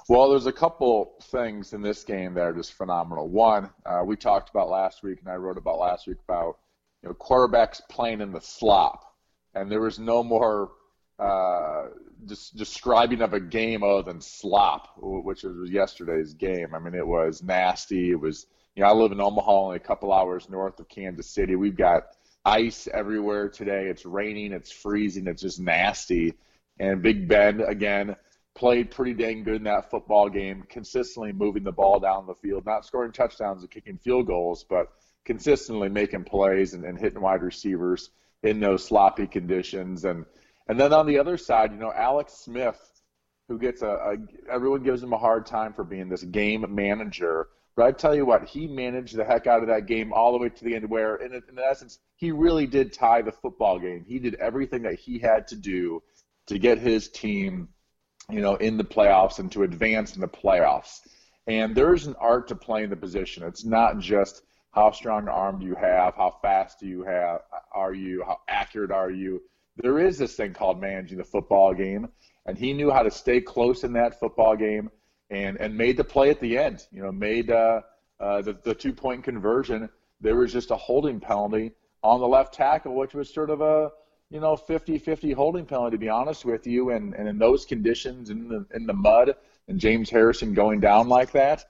Well, 0.08 0.30
there's 0.30 0.46
a 0.46 0.52
couple 0.52 1.14
things 1.24 1.72
in 1.72 1.82
this 1.82 2.02
game 2.02 2.34
that 2.34 2.40
are 2.40 2.52
just 2.52 2.72
phenomenal. 2.72 3.28
One, 3.28 3.70
uh, 3.84 4.02
we 4.04 4.16
talked 4.16 4.48
about 4.48 4.70
last 4.70 5.02
week, 5.02 5.20
and 5.20 5.28
I 5.28 5.36
wrote 5.36 5.58
about 5.58 5.78
last 5.78 6.06
week 6.06 6.18
about 6.26 6.58
you 7.02 7.08
know 7.08 7.14
quarterbacks 7.14 7.80
playing 7.88 8.20
in 8.20 8.32
the 8.32 8.40
slop, 8.40 9.14
and 9.54 9.70
there 9.70 9.80
was 9.80 9.98
no 9.98 10.24
more 10.24 10.72
uh, 11.18 11.88
just 12.26 12.56
describing 12.56 13.20
of 13.20 13.34
a 13.34 13.40
game 13.40 13.82
other 13.82 14.02
than 14.02 14.20
slop, 14.20 14.94
which 14.96 15.44
was 15.44 15.70
yesterday's 15.70 16.34
game. 16.34 16.74
I 16.74 16.78
mean, 16.78 16.94
it 16.94 17.06
was 17.06 17.42
nasty. 17.42 18.10
It 18.10 18.20
was 18.20 18.46
you 18.74 18.82
know 18.82 18.88
I 18.88 18.92
live 18.92 19.12
in 19.12 19.20
Omaha, 19.20 19.52
only 19.52 19.76
a 19.76 19.80
couple 19.80 20.12
hours 20.12 20.48
north 20.48 20.78
of 20.80 20.88
Kansas 20.88 21.30
City. 21.30 21.56
We've 21.56 21.76
got 21.76 22.04
ice 22.44 22.88
everywhere 22.92 23.48
today. 23.48 23.86
It's 23.86 24.06
raining. 24.06 24.52
It's 24.52 24.70
freezing. 24.70 25.26
It's 25.26 25.42
just 25.42 25.60
nasty. 25.60 26.34
And 26.78 27.02
Big 27.02 27.28
Ben 27.28 27.60
again 27.60 28.16
played 28.54 28.90
pretty 28.90 29.14
dang 29.14 29.44
good 29.44 29.56
in 29.56 29.64
that 29.64 29.90
football 29.90 30.28
game, 30.28 30.64
consistently 30.68 31.32
moving 31.32 31.62
the 31.62 31.72
ball 31.72 32.00
down 32.00 32.26
the 32.26 32.34
field, 32.34 32.66
not 32.66 32.84
scoring 32.84 33.12
touchdowns 33.12 33.62
and 33.62 33.70
kicking 33.70 33.98
field 33.98 34.26
goals, 34.26 34.64
but 34.68 34.88
consistently 35.24 35.88
making 35.88 36.24
plays 36.24 36.74
and, 36.74 36.84
and 36.84 36.98
hitting 36.98 37.20
wide 37.20 37.42
receivers 37.42 38.10
in 38.42 38.60
those 38.60 38.84
sloppy 38.84 39.26
conditions. 39.26 40.04
And 40.04 40.24
and 40.68 40.78
then 40.78 40.92
on 40.92 41.06
the 41.06 41.18
other 41.18 41.36
side, 41.36 41.72
you 41.72 41.78
know, 41.78 41.92
Alex 41.92 42.34
Smith, 42.34 42.78
who 43.48 43.58
gets 43.58 43.82
a, 43.82 43.88
a 43.88 44.16
everyone 44.52 44.82
gives 44.82 45.02
him 45.02 45.12
a 45.12 45.18
hard 45.18 45.46
time 45.46 45.72
for 45.72 45.84
being 45.84 46.08
this 46.08 46.24
game 46.24 46.64
manager. 46.68 47.48
But 47.78 47.86
I 47.86 47.92
tell 47.92 48.12
you 48.12 48.26
what, 48.26 48.44
he 48.44 48.66
managed 48.66 49.14
the 49.14 49.24
heck 49.24 49.46
out 49.46 49.62
of 49.62 49.68
that 49.68 49.86
game 49.86 50.12
all 50.12 50.32
the 50.32 50.38
way 50.38 50.48
to 50.48 50.64
the 50.64 50.74
end, 50.74 50.90
where 50.90 51.14
in, 51.14 51.32
in 51.32 51.42
essence 51.64 52.00
he 52.16 52.32
really 52.32 52.66
did 52.66 52.92
tie 52.92 53.22
the 53.22 53.30
football 53.30 53.78
game. 53.78 54.04
He 54.04 54.18
did 54.18 54.34
everything 54.34 54.82
that 54.82 54.98
he 54.98 55.20
had 55.20 55.46
to 55.46 55.54
do 55.54 56.02
to 56.48 56.58
get 56.58 56.78
his 56.78 57.08
team, 57.08 57.68
you 58.28 58.40
know, 58.40 58.56
in 58.56 58.78
the 58.78 58.84
playoffs 58.84 59.38
and 59.38 59.52
to 59.52 59.62
advance 59.62 60.16
in 60.16 60.20
the 60.20 60.26
playoffs. 60.26 61.02
And 61.46 61.72
there's 61.72 62.08
an 62.08 62.16
art 62.18 62.48
to 62.48 62.56
playing 62.56 62.90
the 62.90 62.96
position. 62.96 63.44
It's 63.44 63.64
not 63.64 64.00
just 64.00 64.42
how 64.72 64.90
strong 64.90 65.22
an 65.22 65.28
arm 65.28 65.60
do 65.60 65.66
you 65.66 65.76
have, 65.76 66.16
how 66.16 66.36
fast 66.42 66.80
do 66.80 66.88
you 66.88 67.04
have, 67.04 67.42
are 67.72 67.94
you, 67.94 68.24
how 68.26 68.40
accurate 68.48 68.90
are 68.90 69.12
you 69.12 69.40
there 69.76 70.00
is 70.00 70.18
this 70.18 70.34
thing 70.34 70.52
called 70.52 70.80
managing 70.80 71.18
the 71.18 71.24
football 71.24 71.72
game, 71.72 72.08
and 72.46 72.58
he 72.58 72.72
knew 72.72 72.90
how 72.90 73.02
to 73.02 73.10
stay 73.10 73.40
close 73.40 73.84
in 73.84 73.92
that 73.92 74.18
football 74.18 74.56
game 74.56 74.90
and 75.30 75.56
and 75.58 75.76
made 75.76 75.96
the 75.96 76.04
play 76.04 76.30
at 76.30 76.40
the 76.40 76.58
end. 76.58 76.86
You 76.92 77.02
know, 77.02 77.12
made 77.12 77.50
uh, 77.50 77.82
uh, 78.20 78.42
the 78.42 78.54
the 78.64 78.74
two 78.74 78.92
point 78.92 79.24
conversion. 79.24 79.88
There 80.20 80.36
was 80.36 80.52
just 80.52 80.70
a 80.70 80.76
holding 80.76 81.20
penalty 81.20 81.72
on 82.02 82.20
the 82.20 82.28
left 82.28 82.54
tackle, 82.54 82.94
which 82.94 83.14
was 83.14 83.32
sort 83.32 83.50
of 83.50 83.60
a 83.60 83.90
you 84.30 84.40
know 84.40 84.56
50-50 84.56 85.34
holding 85.34 85.64
penalty 85.64 85.96
to 85.96 85.98
be 85.98 86.08
honest 86.08 86.44
with 86.44 86.66
you. 86.66 86.90
And 86.90 87.14
and 87.14 87.28
in 87.28 87.38
those 87.38 87.64
conditions 87.64 88.30
in 88.30 88.48
the 88.48 88.66
in 88.74 88.86
the 88.86 88.94
mud 88.94 89.34
and 89.68 89.78
James 89.78 90.10
Harrison 90.10 90.54
going 90.54 90.80
down 90.80 91.08
like 91.08 91.32
that, 91.32 91.64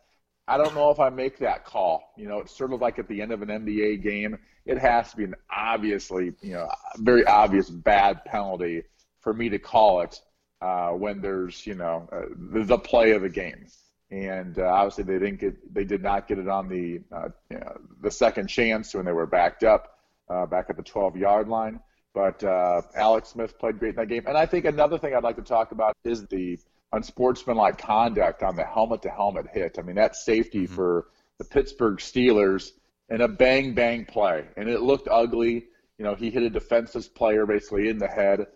I 0.47 0.57
don't 0.57 0.75
know 0.75 0.91
if 0.91 0.99
I 0.99 1.11
make 1.11 1.39
that 1.39 1.65
call. 1.65 2.15
You 2.17 2.29
know, 2.29 2.39
it's 2.39 2.57
sort 2.57 2.73
of 2.73 2.81
like 2.81 2.99
at 2.99 3.07
the 3.07 3.21
end 3.21 3.33
of 3.33 3.43
an 3.43 3.49
NBA 3.49 4.03
game, 4.03 4.39
it 4.65 4.79
has 4.79 5.11
to 5.11 5.17
be 5.17 5.25
an 5.25 5.35
obviously, 5.55 6.33
you 6.41 6.55
know, 6.55 6.69
very 6.97 7.27
obvious 7.27 7.69
bad 7.69 8.25
penalty 8.25 8.85
for 9.21 9.35
me 9.35 9.51
to 9.51 9.59
call 9.59 10.01
it 10.01 10.21
uh, 10.61 10.91
when 10.91 11.21
there's, 11.21 11.67
you 11.67 11.75
know, 11.75 12.09
uh, 12.13 12.23
the, 12.53 12.65
the, 12.65 12.79
play 12.79 13.13
of 13.13 13.23
the 13.23 13.29
game. 13.29 13.67
And 14.11 14.59
uh, 14.59 14.65
obviously, 14.65 15.05
they 15.05 15.19
didn't 15.19 15.41
get, 15.41 15.75
they 15.75 15.85
did 15.85 16.03
not 16.03 16.27
get 16.27 16.39
it 16.39 16.49
on 16.49 16.69
the, 16.69 17.01
uh, 17.13 17.29
you 17.51 17.59
know, 17.59 17.81
the 18.01 18.11
second 18.11 18.49
chance 18.49 18.95
when 18.95 19.05
they 19.05 19.13
were 19.13 19.27
backed 19.27 19.65
up, 19.65 19.99
uh, 20.29 20.47
back 20.47 20.67
at 20.71 20.77
the 20.77 20.83
12-yard 20.83 21.49
line. 21.49 21.81
But 22.15 22.43
uh, 22.43 22.83
Alex 22.97 23.29
Smith 23.29 23.59
played 23.59 23.79
great 23.79 23.91
in 23.91 23.97
that 23.97 24.09
game. 24.09 24.25
And 24.27 24.37
I 24.37 24.47
think 24.47 24.65
another 24.65 24.99
thing 24.99 25.15
I'd 25.15 25.23
like 25.23 25.37
to 25.37 25.43
talk 25.43 25.73
about 25.73 25.95
is 26.05 26.27
the 26.27 26.59
unsportsmanlike 26.93 27.79
conduct 27.79 28.43
on 28.43 28.57
the 28.57 28.65
helmet 28.65 29.03
to 29.03 29.11
helmet 29.11 29.47
hit. 29.53 29.79
I 29.79 29.83
mean, 29.83 29.97
that's 29.97 30.25
safety 30.25 30.65
mm-hmm. 30.65 30.75
for 30.75 31.09
the 31.39 31.45
Pittsburgh 31.45 31.99
Steelers 31.99 32.73
in 33.11 33.21
a 33.21 33.29
bang 33.29 33.75
bang 33.75 34.05
play. 34.05 34.47
And 34.57 34.69
it 34.69 34.81
looked 34.81 35.09
ugly. 35.09 35.67
You 35.99 36.05
know, 36.05 36.15
he 36.15 36.31
hit 36.31 36.43
a 36.43 36.51
defenseless 36.51 37.09
player 37.09 37.47
basically 37.47 37.89
in 37.89 37.99
the 37.99 38.09
head. 38.09 38.47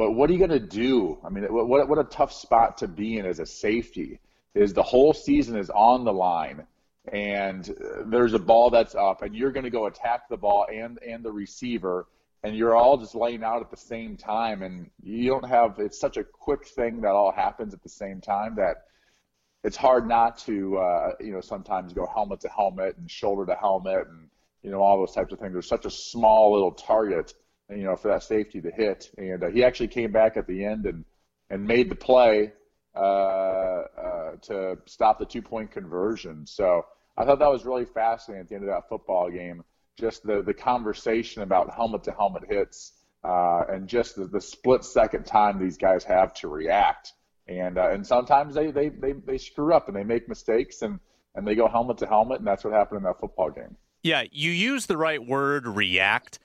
But 0.00 0.12
what 0.12 0.30
are 0.30 0.32
you 0.32 0.38
going 0.38 0.48
to 0.48 0.58
do? 0.58 1.18
I 1.22 1.28
mean, 1.28 1.44
what, 1.44 1.86
what 1.86 1.98
a 1.98 2.04
tough 2.04 2.32
spot 2.32 2.78
to 2.78 2.88
be 2.88 3.18
in 3.18 3.26
as 3.26 3.38
a 3.38 3.44
safety 3.44 4.18
is 4.54 4.72
the 4.72 4.82
whole 4.82 5.12
season 5.12 5.58
is 5.58 5.68
on 5.68 6.06
the 6.06 6.12
line 6.12 6.66
and 7.12 7.70
there's 8.06 8.32
a 8.32 8.38
ball 8.38 8.70
that's 8.70 8.94
up 8.94 9.20
and 9.20 9.36
you're 9.36 9.52
going 9.52 9.64
to 9.64 9.70
go 9.70 9.88
attack 9.88 10.26
the 10.30 10.38
ball 10.38 10.66
and 10.72 10.98
and 11.06 11.22
the 11.22 11.30
receiver 11.30 12.06
and 12.42 12.56
you're 12.56 12.74
all 12.74 12.96
just 12.96 13.14
laying 13.14 13.44
out 13.44 13.60
at 13.60 13.70
the 13.70 13.76
same 13.76 14.16
time 14.16 14.62
and 14.62 14.88
you 15.02 15.28
don't 15.28 15.46
have 15.46 15.74
it's 15.78 16.00
such 16.00 16.16
a 16.16 16.24
quick 16.24 16.66
thing 16.66 17.02
that 17.02 17.10
all 17.10 17.30
happens 17.30 17.74
at 17.74 17.82
the 17.82 17.88
same 17.90 18.22
time 18.22 18.54
that 18.56 18.86
it's 19.64 19.76
hard 19.76 20.08
not 20.08 20.38
to 20.38 20.78
uh, 20.78 21.10
you 21.20 21.32
know 21.32 21.42
sometimes 21.42 21.92
go 21.92 22.06
helmet 22.06 22.40
to 22.40 22.48
helmet 22.48 22.96
and 22.96 23.10
shoulder 23.10 23.44
to 23.44 23.54
helmet 23.54 24.06
and 24.08 24.30
you 24.62 24.70
know 24.70 24.80
all 24.80 24.98
those 24.98 25.14
types 25.14 25.30
of 25.30 25.38
things 25.38 25.52
there's 25.52 25.68
such 25.68 25.84
a 25.84 25.90
small 25.90 26.54
little 26.54 26.72
target 26.72 27.34
you 27.70 27.84
know 27.84 27.96
for 27.96 28.08
that 28.08 28.22
safety 28.22 28.60
to 28.60 28.70
hit 28.70 29.10
and 29.18 29.44
uh, 29.44 29.48
he 29.48 29.64
actually 29.64 29.88
came 29.88 30.12
back 30.12 30.36
at 30.36 30.46
the 30.46 30.64
end 30.64 30.86
and 30.86 31.04
and 31.50 31.64
made 31.64 31.90
the 31.90 31.96
play 31.96 32.52
uh, 32.94 32.98
uh 32.98 34.36
to 34.42 34.76
stop 34.86 35.18
the 35.18 35.24
two 35.24 35.42
point 35.42 35.70
conversion 35.70 36.46
so 36.46 36.84
I 37.16 37.24
thought 37.24 37.38
that 37.40 37.50
was 37.50 37.64
really 37.64 37.84
fascinating 37.84 38.42
at 38.42 38.48
the 38.48 38.54
end 38.54 38.64
of 38.64 38.70
that 38.70 38.88
football 38.88 39.30
game 39.30 39.62
just 39.98 40.22
the, 40.24 40.42
the 40.42 40.54
conversation 40.54 41.42
about 41.42 41.72
helmet 41.74 42.04
to 42.04 42.12
helmet 42.12 42.44
hits 42.48 42.92
uh, 43.22 43.64
and 43.68 43.86
just 43.86 44.16
the, 44.16 44.24
the, 44.24 44.40
split 44.40 44.84
second 44.84 45.26
time 45.26 45.58
these 45.58 45.76
guys 45.76 46.04
have 46.04 46.32
to 46.34 46.48
react. 46.48 47.12
And 47.46 47.78
uh, 47.78 47.90
and 47.90 48.06
sometimes 48.06 48.54
they, 48.54 48.70
they, 48.70 48.88
they, 48.88 49.12
they 49.12 49.38
screw 49.38 49.74
up 49.74 49.88
and 49.88 49.96
they 49.96 50.04
make 50.04 50.28
mistakes 50.28 50.82
and, 50.82 51.00
and 51.34 51.46
they 51.46 51.54
go 51.54 51.68
helmet 51.68 51.98
to 51.98 52.06
helmet, 52.06 52.38
and 52.38 52.46
that's 52.46 52.64
what 52.64 52.72
happened 52.72 52.98
in 52.98 53.04
that 53.04 53.20
football 53.20 53.50
game. 53.50 53.76
Yeah, 54.02 54.24
you 54.32 54.50
use 54.50 54.86
the 54.86 54.96
right 54.96 55.24
word, 55.24 55.66
react, 55.66 56.38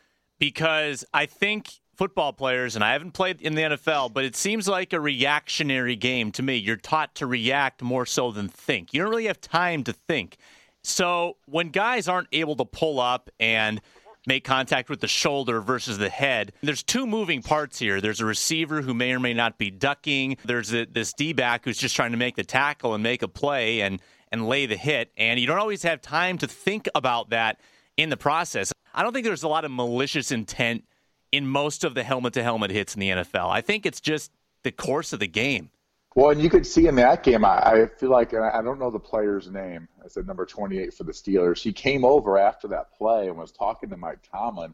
because 0.46 1.04
I 1.12 1.26
think 1.26 1.72
football 1.96 2.32
players, 2.32 2.76
and 2.76 2.84
I 2.84 2.92
haven't 2.94 3.14
played 3.14 3.42
in 3.42 3.56
the 3.56 3.64
NFL, 3.64 4.14
but 4.14 4.26
it 4.26 4.36
seems 4.36 4.68
like 4.68 4.94
a 4.94 5.00
reactionary 5.00 5.96
game 5.96 6.32
to 6.34 6.44
me. 6.44 6.58
You're 6.58 6.76
taught 6.76 7.16
to 7.16 7.26
react 7.26 7.82
more 7.82 8.06
so 8.06 8.32
than 8.32 8.48
think. 8.48 8.94
You 8.94 9.02
don't 9.02 9.10
really 9.10 9.26
have 9.26 9.42
time 9.42 9.84
to 9.86 9.94
think. 9.94 10.38
So 10.84 11.38
when 11.48 11.70
guys 11.70 12.08
aren't 12.08 12.28
able 12.32 12.56
to 12.58 12.66
pull 12.66 13.00
up 13.00 13.32
and 13.40 13.82
make 14.28 14.44
contact 14.44 14.88
with 14.88 15.02
the 15.02 15.08
shoulder 15.08 15.62
versus 15.62 16.00
the 16.00 16.10
head. 16.10 16.52
There's 16.64 16.82
two 16.82 17.06
moving 17.06 17.44
parts 17.44 17.78
here. 17.78 18.02
There's 18.02 18.22
a 18.22 18.26
receiver 18.26 18.82
who 18.82 18.96
may 18.96 19.14
or 19.14 19.20
may 19.20 19.36
not 19.36 19.60
be 19.60 19.70
ducking. 19.70 20.38
There's 20.44 20.74
a, 20.74 20.86
this 20.86 21.14
D 21.14 21.32
back 21.32 21.64
who's 21.64 21.78
just 21.78 21.96
trying 21.96 22.10
to 22.10 22.18
make 22.18 22.36
the 22.36 22.44
tackle 22.44 22.96
and 22.96 23.04
make 23.04 23.22
a 23.22 23.28
play 23.28 23.82
and 23.82 24.02
and 24.32 24.48
lay 24.48 24.66
the 24.66 24.78
hit. 24.78 25.12
And 25.16 25.40
you 25.40 25.46
don't 25.46 25.60
always 25.60 25.84
have 25.84 26.02
time 26.02 26.40
to 26.40 26.48
think 26.48 26.90
about 26.96 27.30
that 27.30 27.60
in 27.98 28.10
the 28.10 28.18
process. 28.18 28.72
I 28.96 29.04
don't 29.04 29.12
think 29.12 29.26
there's 29.26 29.44
a 29.44 29.48
lot 29.48 29.66
of 29.66 29.72
malicious 29.72 30.32
intent 30.32 30.86
in 31.32 31.46
most 31.46 31.84
of 31.84 31.94
the 31.94 32.04
helmet 32.04 32.34
to 32.34 32.44
helmet 32.44 32.72
hits 32.72 32.96
in 32.96 33.02
the 33.02 33.10
NFL. 33.10 33.50
I 33.50 33.60
think 33.60 33.86
it's 33.86 34.00
just 34.00 34.32
the 34.64 34.72
course 34.72 35.12
of 35.12 35.20
the 35.20 35.28
game. 35.28 35.70
Well, 36.16 36.30
and 36.30 36.42
you 36.42 36.50
could 36.50 36.66
see 36.66 36.88
in 36.88 36.96
that 36.96 37.24
game, 37.24 37.44
I, 37.44 37.58
I 37.58 37.86
feel 37.88 38.10
like 38.10 38.34
I 38.34 38.62
don't 38.62 38.80
know 38.80 38.90
the 38.90 39.00
player's 39.00 39.52
name. 39.52 39.90
I 40.04 40.08
said 40.08 40.26
number 40.26 40.46
28 40.46 40.94
for 40.94 41.04
the 41.04 41.12
Steelers. 41.12 41.62
He 41.62 41.74
came 41.74 42.06
over 42.06 42.38
after 42.38 42.70
that 42.70 42.94
play 42.94 43.28
and 43.28 43.38
was 43.38 43.52
talking 43.52 43.90
to 43.90 43.98
Mike 43.98 44.20
Tomlin, 44.32 44.74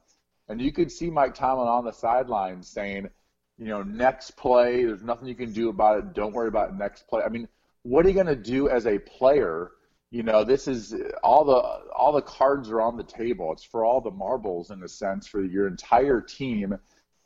and 0.50 0.62
you 0.62 0.72
could 0.72 0.92
see 0.92 1.10
Mike 1.10 1.34
Tomlin 1.34 1.68
on 1.68 1.84
the 1.84 1.92
sideline 1.92 2.62
saying, 2.62 3.10
you 3.58 3.66
know, 3.66 3.82
next 3.82 4.38
play, 4.38 4.86
there's 4.86 5.02
nothing 5.02 5.28
you 5.28 5.36
can 5.36 5.52
do 5.52 5.70
about 5.70 5.98
it. 5.98 6.14
Don't 6.14 6.34
worry 6.34 6.48
about 6.48 6.78
next 6.78 7.08
play. 7.08 7.24
I 7.24 7.30
mean, 7.30 7.48
what 7.82 8.06
are 8.06 8.10
you 8.10 8.16
going 8.16 8.28
to 8.28 8.36
do 8.36 8.70
as 8.70 8.86
a 8.86 9.00
player? 9.00 9.72
You 10.12 10.24
know, 10.24 10.44
this 10.44 10.68
is 10.68 10.94
all 11.24 11.46
the 11.46 11.94
all 11.94 12.12
the 12.12 12.22
cards 12.22 12.70
are 12.70 12.82
on 12.82 12.98
the 12.98 13.04
table. 13.04 13.52
It's 13.54 13.64
for 13.64 13.86
all 13.86 14.02
the 14.02 14.12
marbles 14.12 14.70
in 14.70 14.84
a 14.84 14.88
sense 14.88 15.26
for 15.26 15.44
your 15.44 15.68
entire 15.68 16.22
team. 16.22 16.78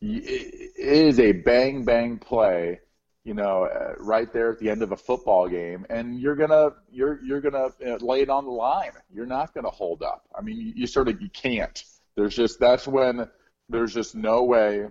It 0.02 0.72
is 0.78 1.20
a 1.20 1.32
bang 1.32 1.84
bang 1.84 2.20
play 2.20 2.80
you 3.26 3.34
know, 3.34 3.64
uh, 3.64 3.96
right 3.98 4.32
there 4.32 4.52
at 4.52 4.60
the 4.60 4.70
end 4.70 4.84
of 4.84 4.92
a 4.92 4.96
football 4.96 5.50
game, 5.50 5.86
and 5.90 6.20
you're 6.20 6.36
gonna 6.36 6.70
you're 6.92 7.20
you're 7.26 7.42
gonna 7.42 7.70
uh, 7.86 7.98
lay 8.00 8.22
it 8.22 8.30
on 8.30 8.46
the 8.46 8.52
line. 8.52 8.92
You're 9.12 9.26
not 9.26 9.54
gonna 9.54 9.72
hold 9.72 10.04
up. 10.04 10.26
I 10.38 10.42
mean, 10.42 10.58
you, 10.58 10.74
you 10.76 10.88
sort 10.88 11.10
of 11.10 11.20
you 11.20 11.30
can't. 11.30 11.84
There's 12.16 12.36
just 12.36 12.60
that's 12.60 12.88
when 12.88 13.28
there's 13.68 13.96
just 13.96 14.14
no 14.14 14.44
way 14.44 14.86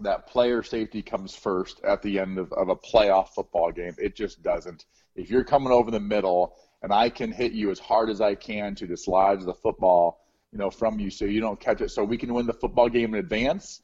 that 0.00 0.26
player 0.26 0.64
safety 0.64 1.00
comes 1.00 1.36
first 1.36 1.80
at 1.84 2.02
the 2.02 2.18
end 2.18 2.38
of, 2.38 2.52
of 2.52 2.68
a 2.68 2.76
playoff 2.76 3.28
football 3.28 3.70
game. 3.70 3.94
It 3.98 4.16
just 4.16 4.42
doesn't. 4.42 4.84
If 5.14 5.30
you're 5.30 5.44
coming 5.44 5.72
over 5.72 5.92
the 5.92 6.00
middle 6.00 6.56
and 6.84 6.92
I 6.92 7.08
can 7.08 7.32
hit 7.32 7.52
you 7.52 7.72
as 7.72 7.80
hard 7.80 8.10
as 8.10 8.20
I 8.20 8.34
can 8.36 8.74
to 8.76 8.86
dislodge 8.86 9.44
the 9.44 9.54
football, 9.54 10.20
you 10.52 10.58
know, 10.58 10.70
from 10.70 11.00
you 11.00 11.10
so 11.10 11.24
you 11.24 11.40
don't 11.40 11.58
catch 11.58 11.80
it, 11.80 11.90
so 11.90 12.04
we 12.04 12.18
can 12.18 12.32
win 12.32 12.46
the 12.46 12.52
football 12.52 12.88
game 12.88 13.14
in 13.14 13.20
advance, 13.20 13.82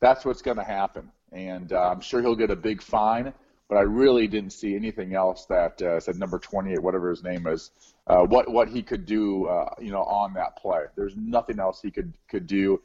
that's 0.00 0.24
what's 0.24 0.42
going 0.42 0.56
to 0.56 0.64
happen 0.64 1.12
and 1.32 1.72
uh, 1.72 1.90
I'm 1.90 2.00
sure 2.00 2.20
he'll 2.20 2.36
get 2.36 2.50
a 2.50 2.56
big 2.56 2.82
fine. 2.82 3.32
but 3.68 3.76
I 3.76 3.82
really 3.82 4.26
didn't 4.26 4.50
see 4.50 4.74
anything 4.74 5.14
else 5.14 5.46
that 5.46 5.80
uh, 5.80 6.00
said 6.00 6.16
number 6.16 6.38
28, 6.38 6.82
whatever 6.82 7.10
his 7.10 7.22
name 7.22 7.46
is, 7.46 7.70
uh, 8.08 8.22
what 8.24 8.50
what 8.50 8.68
he 8.68 8.82
could 8.82 9.06
do, 9.06 9.46
uh, 9.46 9.74
you 9.80 9.92
know, 9.92 10.02
on 10.02 10.34
that 10.34 10.56
play. 10.56 10.84
There's 10.96 11.16
nothing 11.16 11.60
else 11.60 11.80
he 11.80 11.90
could 11.90 12.14
could 12.28 12.46
do. 12.46 12.80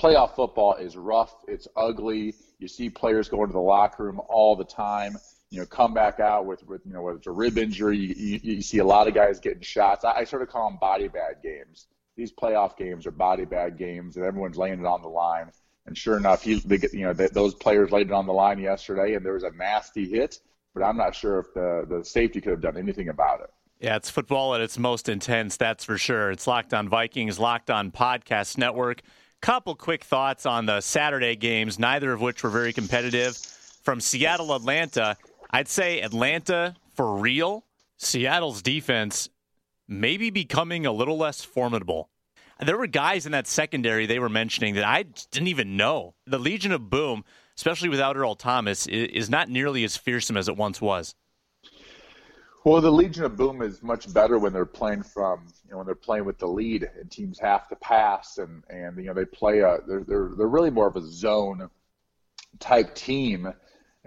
Playoff 0.00 0.36
football 0.36 0.74
is 0.74 0.96
rough. 0.96 1.34
It's 1.48 1.66
ugly. 1.76 2.34
You 2.60 2.68
see 2.68 2.88
players 2.88 3.28
go 3.28 3.42
into 3.42 3.54
the 3.54 3.60
locker 3.60 4.04
room 4.04 4.20
all 4.28 4.54
the 4.54 4.64
time. 4.64 5.16
You 5.50 5.60
know, 5.60 5.66
come 5.66 5.94
back 5.94 6.20
out 6.20 6.44
with, 6.46 6.66
with 6.66 6.82
you 6.84 6.92
know 6.92 7.02
whether 7.02 7.18
it's 7.18 7.26
a 7.26 7.32
rib 7.32 7.56
injury. 7.56 7.96
You, 7.96 8.14
you, 8.14 8.40
you 8.42 8.62
see 8.62 8.78
a 8.78 8.84
lot 8.84 9.08
of 9.08 9.14
guys 9.14 9.40
getting 9.40 9.62
shots. 9.62 10.04
I, 10.04 10.12
I 10.18 10.24
sort 10.24 10.42
of 10.42 10.48
call 10.48 10.68
them 10.68 10.78
body 10.78 11.08
bag 11.08 11.36
games. 11.42 11.86
These 12.16 12.32
playoff 12.32 12.76
games 12.76 13.06
are 13.06 13.10
body 13.12 13.44
bag 13.44 13.78
games, 13.78 14.16
and 14.16 14.24
everyone's 14.24 14.58
laying 14.58 14.80
it 14.80 14.86
on 14.86 15.02
the 15.02 15.08
line. 15.08 15.50
And 15.86 15.96
sure 15.96 16.18
enough, 16.18 16.42
he, 16.42 16.60
you 16.92 17.04
know, 17.06 17.14
those 17.14 17.54
players 17.54 17.90
laid 17.90 18.08
it 18.08 18.12
on 18.12 18.26
the 18.26 18.32
line 18.32 18.58
yesterday, 18.58 19.14
and 19.14 19.24
there 19.24 19.32
was 19.32 19.44
a 19.44 19.50
nasty 19.52 20.06
hit. 20.06 20.38
But 20.74 20.82
I'm 20.82 20.98
not 20.98 21.14
sure 21.14 21.38
if 21.38 21.54
the 21.54 21.86
the 21.88 22.04
safety 22.04 22.40
could 22.40 22.50
have 22.50 22.60
done 22.60 22.76
anything 22.76 23.08
about 23.08 23.40
it. 23.40 23.50
Yeah, 23.80 23.96
it's 23.96 24.10
football 24.10 24.56
at 24.56 24.60
its 24.60 24.76
most 24.76 25.08
intense, 25.08 25.56
that's 25.56 25.84
for 25.84 25.96
sure. 25.96 26.32
It's 26.32 26.48
Locked 26.48 26.74
On 26.74 26.88
Vikings, 26.88 27.38
Locked 27.38 27.70
On 27.70 27.92
Podcast 27.92 28.58
Network. 28.58 29.02
Couple 29.40 29.76
quick 29.76 30.02
thoughts 30.02 30.46
on 30.46 30.66
the 30.66 30.80
Saturday 30.80 31.36
games, 31.36 31.78
neither 31.78 32.12
of 32.12 32.20
which 32.20 32.42
were 32.42 32.50
very 32.50 32.72
competitive. 32.72 33.36
From 33.36 34.00
Seattle, 34.00 34.52
Atlanta, 34.52 35.16
I'd 35.50 35.68
say 35.68 36.00
Atlanta 36.00 36.76
for 36.94 37.16
real. 37.16 37.64
Seattle's 37.96 38.62
defense 38.62 39.28
maybe 39.88 40.30
becoming 40.30 40.84
a 40.84 40.92
little 40.92 41.16
less 41.16 41.42
formidable. 41.42 42.10
There 42.60 42.76
were 42.76 42.86
guys 42.86 43.24
in 43.24 43.32
that 43.32 43.46
secondary 43.46 44.06
they 44.06 44.18
were 44.18 44.28
mentioning 44.28 44.74
that 44.74 44.84
I 44.84 45.04
didn't 45.04 45.48
even 45.48 45.76
know. 45.76 46.14
The 46.26 46.38
Legion 46.38 46.72
of 46.72 46.90
Boom, 46.90 47.24
especially 47.56 47.88
without 47.88 48.16
Earl 48.16 48.34
Thomas, 48.34 48.86
is 48.86 49.30
not 49.30 49.48
nearly 49.48 49.84
as 49.84 49.96
fearsome 49.96 50.36
as 50.36 50.48
it 50.48 50.56
once 50.56 50.80
was. 50.80 51.14
Well, 52.64 52.82
the 52.82 52.90
Legion 52.90 53.24
of 53.24 53.36
Boom 53.36 53.62
is 53.62 53.82
much 53.82 54.12
better 54.12 54.38
when 54.38 54.52
they're 54.52 54.66
playing 54.66 55.04
from, 55.04 55.46
you 55.64 55.70
know, 55.70 55.78
when 55.78 55.86
they're 55.86 55.94
playing 55.94 56.24
with 56.24 56.38
the 56.38 56.48
lead 56.48 56.90
and 56.98 57.10
teams 57.10 57.38
have 57.38 57.68
to 57.68 57.76
pass 57.76 58.38
and, 58.38 58.64
and 58.68 58.98
you 58.98 59.04
know, 59.04 59.14
they 59.14 59.24
play 59.24 59.60
a, 59.60 59.78
they're, 59.86 60.04
they're, 60.04 60.30
they're 60.36 60.48
really 60.48 60.70
more 60.70 60.88
of 60.88 60.96
a 60.96 61.02
zone 61.02 61.70
type 62.58 62.94
team. 62.94 63.52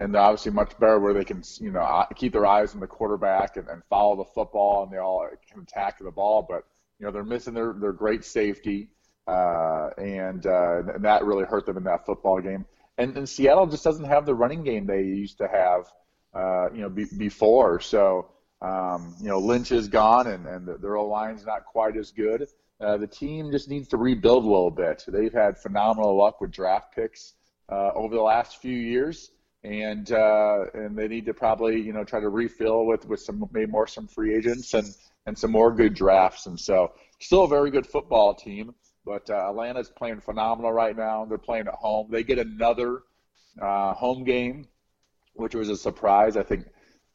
And 0.02 0.12
they're 0.12 0.20
obviously 0.20 0.50
much 0.50 0.76
better 0.80 0.98
where 0.98 1.14
they 1.14 1.24
can, 1.24 1.42
you 1.60 1.70
know, 1.70 2.04
keep 2.16 2.32
their 2.32 2.46
eyes 2.46 2.74
on 2.74 2.80
the 2.80 2.86
quarterback 2.86 3.56
and, 3.56 3.68
and 3.68 3.82
follow 3.88 4.16
the 4.16 4.24
football 4.24 4.82
and 4.82 4.92
they 4.92 4.98
all 4.98 5.28
can 5.48 5.62
attack 5.62 5.98
the 6.00 6.10
ball. 6.10 6.44
But 6.48 6.64
you 6.98 7.06
know, 7.06 7.12
they're 7.12 7.24
missing 7.24 7.54
their, 7.54 7.72
their 7.72 7.92
great 7.92 8.24
safety, 8.24 8.88
uh, 9.26 9.90
and, 9.98 10.46
uh, 10.46 10.82
and 10.94 11.04
that 11.04 11.24
really 11.24 11.44
hurt 11.44 11.66
them 11.66 11.76
in 11.76 11.84
that 11.84 12.06
football 12.06 12.40
game. 12.40 12.64
And, 12.98 13.16
and 13.16 13.28
Seattle 13.28 13.66
just 13.66 13.84
doesn't 13.84 14.04
have 14.04 14.26
the 14.26 14.34
running 14.34 14.62
game 14.62 14.86
they 14.86 15.02
used 15.02 15.38
to 15.38 15.48
have, 15.48 15.86
uh, 16.34 16.70
you 16.72 16.80
know, 16.80 16.88
be, 16.88 17.06
before. 17.16 17.80
So, 17.80 18.28
um, 18.60 19.16
you 19.20 19.28
know, 19.28 19.38
Lynch 19.38 19.72
is 19.72 19.88
gone, 19.88 20.28
and, 20.28 20.46
and 20.46 20.68
their 20.80 21.00
line's 21.00 21.44
not 21.44 21.64
quite 21.64 21.96
as 21.96 22.12
good. 22.12 22.46
Uh, 22.80 22.96
the 22.96 23.06
team 23.06 23.50
just 23.50 23.68
needs 23.68 23.88
to 23.88 23.96
rebuild 23.96 24.44
a 24.44 24.48
little 24.48 24.70
bit. 24.70 25.04
They've 25.08 25.32
had 25.32 25.58
phenomenal 25.58 26.16
luck 26.16 26.40
with 26.40 26.50
draft 26.50 26.94
picks 26.94 27.34
uh, 27.68 27.90
over 27.94 28.14
the 28.14 28.22
last 28.22 28.58
few 28.58 28.76
years, 28.76 29.32
and 29.64 30.10
uh, 30.12 30.64
and 30.74 30.96
they 30.96 31.08
need 31.08 31.26
to 31.26 31.34
probably 31.34 31.80
you 31.80 31.92
know 31.92 32.04
try 32.04 32.20
to 32.20 32.28
refill 32.28 32.86
with 32.86 33.06
with 33.06 33.20
some 33.20 33.48
maybe 33.52 33.70
more 33.70 33.86
some 33.86 34.08
free 34.08 34.34
agents 34.34 34.74
and 34.74 34.86
and 35.26 35.38
some 35.38 35.50
more 35.50 35.72
good 35.72 35.94
drafts. 35.94 36.46
And 36.46 36.58
so, 36.58 36.92
still 37.20 37.44
a 37.44 37.48
very 37.48 37.70
good 37.70 37.86
football 37.86 38.34
team. 38.34 38.74
But 39.04 39.28
uh, 39.30 39.48
Atlanta's 39.48 39.90
playing 39.90 40.20
phenomenal 40.20 40.72
right 40.72 40.96
now. 40.96 41.24
They're 41.24 41.38
playing 41.38 41.66
at 41.66 41.74
home. 41.74 42.08
They 42.10 42.22
get 42.22 42.38
another 42.38 43.02
uh, 43.60 43.94
home 43.94 44.24
game, 44.24 44.68
which 45.34 45.54
was 45.54 45.68
a 45.68 45.76
surprise. 45.76 46.36
I 46.36 46.42
think 46.42 46.66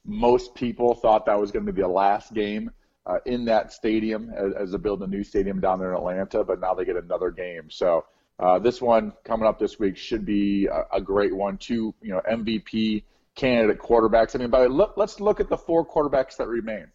most 0.05 0.53
people 0.53 0.93
thought 0.93 1.25
that 1.25 1.39
was 1.39 1.51
going 1.51 1.65
to 1.65 1.73
be 1.73 1.81
the 1.81 1.87
last 1.87 2.33
game 2.33 2.71
uh, 3.05 3.19
in 3.25 3.45
that 3.45 3.71
stadium 3.71 4.31
as, 4.35 4.53
as 4.53 4.71
they 4.71 4.77
build 4.77 5.01
a 5.01 5.07
new 5.07 5.23
stadium 5.23 5.61
down 5.61 5.79
there 5.79 5.91
in 5.91 5.97
Atlanta. 5.97 6.43
But 6.43 6.59
now 6.59 6.73
they 6.73 6.83
get 6.83 6.97
another 6.97 7.31
game. 7.31 7.69
So 7.69 8.05
uh, 8.39 8.59
this 8.59 8.81
one 8.81 9.13
coming 9.23 9.47
up 9.47 9.59
this 9.59 9.79
week 9.79 9.97
should 9.97 10.25
be 10.25 10.67
a, 10.67 10.97
a 10.97 11.01
great 11.01 11.35
one. 11.35 11.57
Two, 11.57 11.93
you 12.01 12.11
know, 12.11 12.21
MVP 12.29 13.03
candidate 13.35 13.79
quarterbacks. 13.79 14.35
I 14.35 14.39
mean, 14.39 14.49
by 14.49 14.63
the 14.63 14.71
way, 14.71 14.85
let's 14.95 15.19
look 15.19 15.39
at 15.39 15.49
the 15.49 15.57
four 15.57 15.85
quarterbacks 15.85 16.37
that 16.37 16.47
remain. 16.47 16.87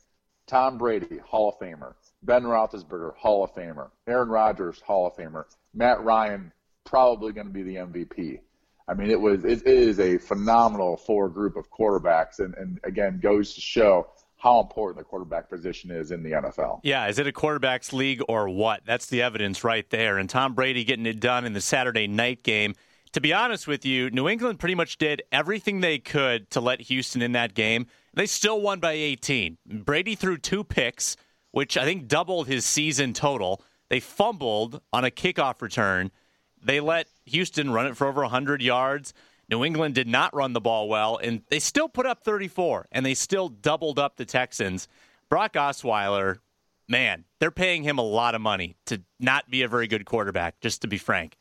Tom 0.47 0.79
Brady, 0.79 1.19
Hall 1.19 1.49
of 1.49 1.59
Famer. 1.59 1.95
Ben 2.23 2.43
Roethlisberger, 2.43 3.15
Hall 3.17 3.45
of 3.45 3.55
Famer. 3.55 3.91
Aaron 4.07 4.29
Rodgers, 4.29 4.81
Hall 4.81 5.07
of 5.07 5.15
Famer. 5.15 5.45
Matt 5.75 6.03
Ryan, 6.03 6.53
probably 6.85 7.33
going 7.33 7.47
to 7.47 7.53
be 7.53 7.63
the 7.63 7.77
MVP. 7.77 8.41
I 8.89 8.95
mean, 8.95 9.11
it 9.11 9.21
was 9.21 9.45
it 9.45 9.67
is 9.67 10.01
a 10.01 10.19
phenomenal 10.19 10.97
four 10.97 11.29
group 11.29 11.57
of 11.57 11.71
quarterbacks, 11.71 12.41
and, 12.41 12.55
and 12.55 12.81
again 12.85 13.21
goes 13.23 13.55
to 13.55 13.61
show 13.61 14.09
how 14.43 14.59
important 14.59 14.99
the 14.99 15.05
quarterback 15.05 15.49
position 15.49 15.93
is 15.93 16.11
in 16.11 16.25
the 16.25 16.33
NFL. 16.33 16.81
Yeah, 16.83 17.07
is 17.07 17.21
it 17.21 17.29
a 17.29 17.33
quarterback's 17.33 17.93
league 17.93 18.21
or 18.29 18.49
what? 18.49 18.81
That's 18.85 19.07
the 19.07 19.23
evidence 19.23 19.63
right 19.63 19.89
there. 19.91 20.19
And 20.19 20.29
Tom 20.29 20.55
Brady 20.55 20.83
getting 20.83 21.07
it 21.07 21.21
done 21.21 21.45
in 21.45 21.53
the 21.53 21.61
Saturday 21.61 22.09
night 22.09 22.43
game. 22.43 22.75
To 23.13 23.21
be 23.21 23.33
honest 23.33 23.69
with 23.69 23.87
you, 23.87 24.11
New 24.11 24.29
England 24.29 24.59
pretty 24.59 24.75
much 24.75 24.99
did 24.99 25.23
everything 25.31 25.81
they 25.81 26.01
could 26.01 26.51
to 26.51 26.61
let 26.61 26.81
Houston 26.81 27.23
in 27.23 27.31
that 27.33 27.55
game. 27.55 27.87
They 28.15 28.27
still 28.27 28.61
won 28.61 28.81
by 28.81 28.93
18. 28.93 29.59
Brady 29.85 30.17
threw 30.17 30.37
two 30.37 30.65
picks, 30.65 31.17
which 31.53 31.77
I 31.77 31.85
think 31.85 32.09
doubled 32.09 32.49
his 32.49 32.65
season 32.65 33.13
total. 33.13 33.63
They 33.91 34.01
fumbled 34.01 34.81
on 34.93 35.05
a 35.05 35.11
kickoff 35.13 35.63
return. 35.63 36.11
They 36.61 36.81
let 36.81 37.07
Houston 37.27 37.71
run 37.71 37.87
it 37.87 37.97
for 37.97 38.09
over 38.09 38.23
100 38.23 38.61
yards. 38.61 39.15
New 39.53 39.67
England 39.67 39.95
did 39.95 40.09
not 40.09 40.35
run 40.35 40.55
the 40.55 40.63
ball 40.63 40.89
well, 40.89 41.19
and 41.23 41.43
they 41.51 41.59
still 41.59 41.87
put 41.87 42.07
up 42.07 42.25
34, 42.25 42.89
and 42.91 43.05
they 43.05 43.13
still 43.13 43.51
doubled 43.51 43.99
up 43.99 44.17
the 44.17 44.25
Texans. 44.25 44.89
Brock 45.29 45.53
Osweiler, 45.53 46.39
man, 46.89 47.25
they're 47.39 47.51
paying 47.51 47.83
him 47.83 47.99
a 47.99 48.03
lot 48.03 48.35
of 48.35 48.41
money 48.41 48.77
to 48.87 49.03
not 49.21 49.51
be 49.51 49.61
a 49.61 49.69
very 49.69 49.87
good 49.87 50.07
quarterback, 50.07 50.59
just 50.61 50.81
to 50.81 50.89
be 50.89 50.97
frank. 50.97 51.37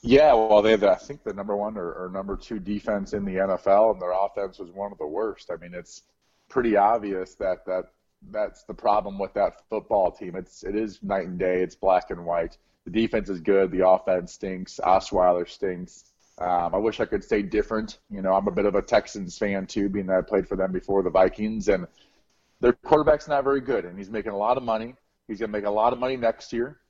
Yeah, 0.00 0.32
well, 0.32 0.62
they 0.62 0.70
have, 0.70 0.84
I 0.84 0.94
think, 0.94 1.22
the 1.22 1.34
number 1.34 1.54
one 1.54 1.76
or, 1.76 1.92
or, 1.92 2.08
number 2.08 2.34
two 2.34 2.58
defense 2.58 3.12
in 3.12 3.26
the 3.26 3.34
NFL, 3.34 3.92
and 3.92 4.00
their 4.00 4.12
offense 4.12 4.58
was 4.58 4.70
one 4.70 4.90
of 4.90 4.96
the 4.96 5.06
worst. 5.06 5.50
I 5.50 5.56
mean, 5.56 5.74
it's 5.74 6.04
pretty 6.48 6.78
obvious 6.78 7.34
that 7.34 7.66
that 7.66 7.92
that's 8.30 8.64
the 8.64 8.72
problem 8.72 9.18
with 9.18 9.34
that 9.34 9.68
football 9.68 10.10
team. 10.10 10.34
It's 10.34 10.64
it 10.64 10.76
is 10.76 11.02
night 11.02 11.26
and 11.26 11.38
day. 11.38 11.60
It's 11.60 11.74
black 11.74 12.10
and 12.10 12.24
white. 12.24 12.56
The 12.86 12.90
defense 12.90 13.28
is 13.28 13.42
good. 13.42 13.70
The 13.70 13.86
offense 13.86 14.32
stinks. 14.32 14.80
Osweiler 14.82 15.46
stinks. 15.46 16.13
Um, 16.38 16.74
I 16.74 16.78
wish 16.78 17.00
I 17.00 17.04
could 17.04 17.22
say 17.22 17.42
different. 17.42 17.98
You 18.10 18.22
know, 18.22 18.34
I'm 18.34 18.48
a 18.48 18.52
bit 18.52 18.66
of 18.66 18.74
a 18.74 18.82
Texans 18.82 19.38
fan 19.38 19.66
too, 19.66 19.88
being 19.88 20.06
that 20.06 20.18
I 20.18 20.22
played 20.22 20.48
for 20.48 20.56
them 20.56 20.72
before 20.72 21.02
the 21.02 21.10
Vikings, 21.10 21.68
and 21.68 21.86
their 22.60 22.72
quarterback's 22.72 23.28
not 23.28 23.44
very 23.44 23.60
good, 23.60 23.84
and 23.84 23.96
he's 23.96 24.10
making 24.10 24.32
a 24.32 24.36
lot 24.36 24.56
of 24.56 24.62
money. 24.62 24.94
He's 25.28 25.38
going 25.38 25.50
to 25.52 25.56
make 25.58 25.66
a 25.66 25.70
lot 25.70 25.92
of 25.92 25.98
money 25.98 26.16
next 26.16 26.52
year. 26.52 26.80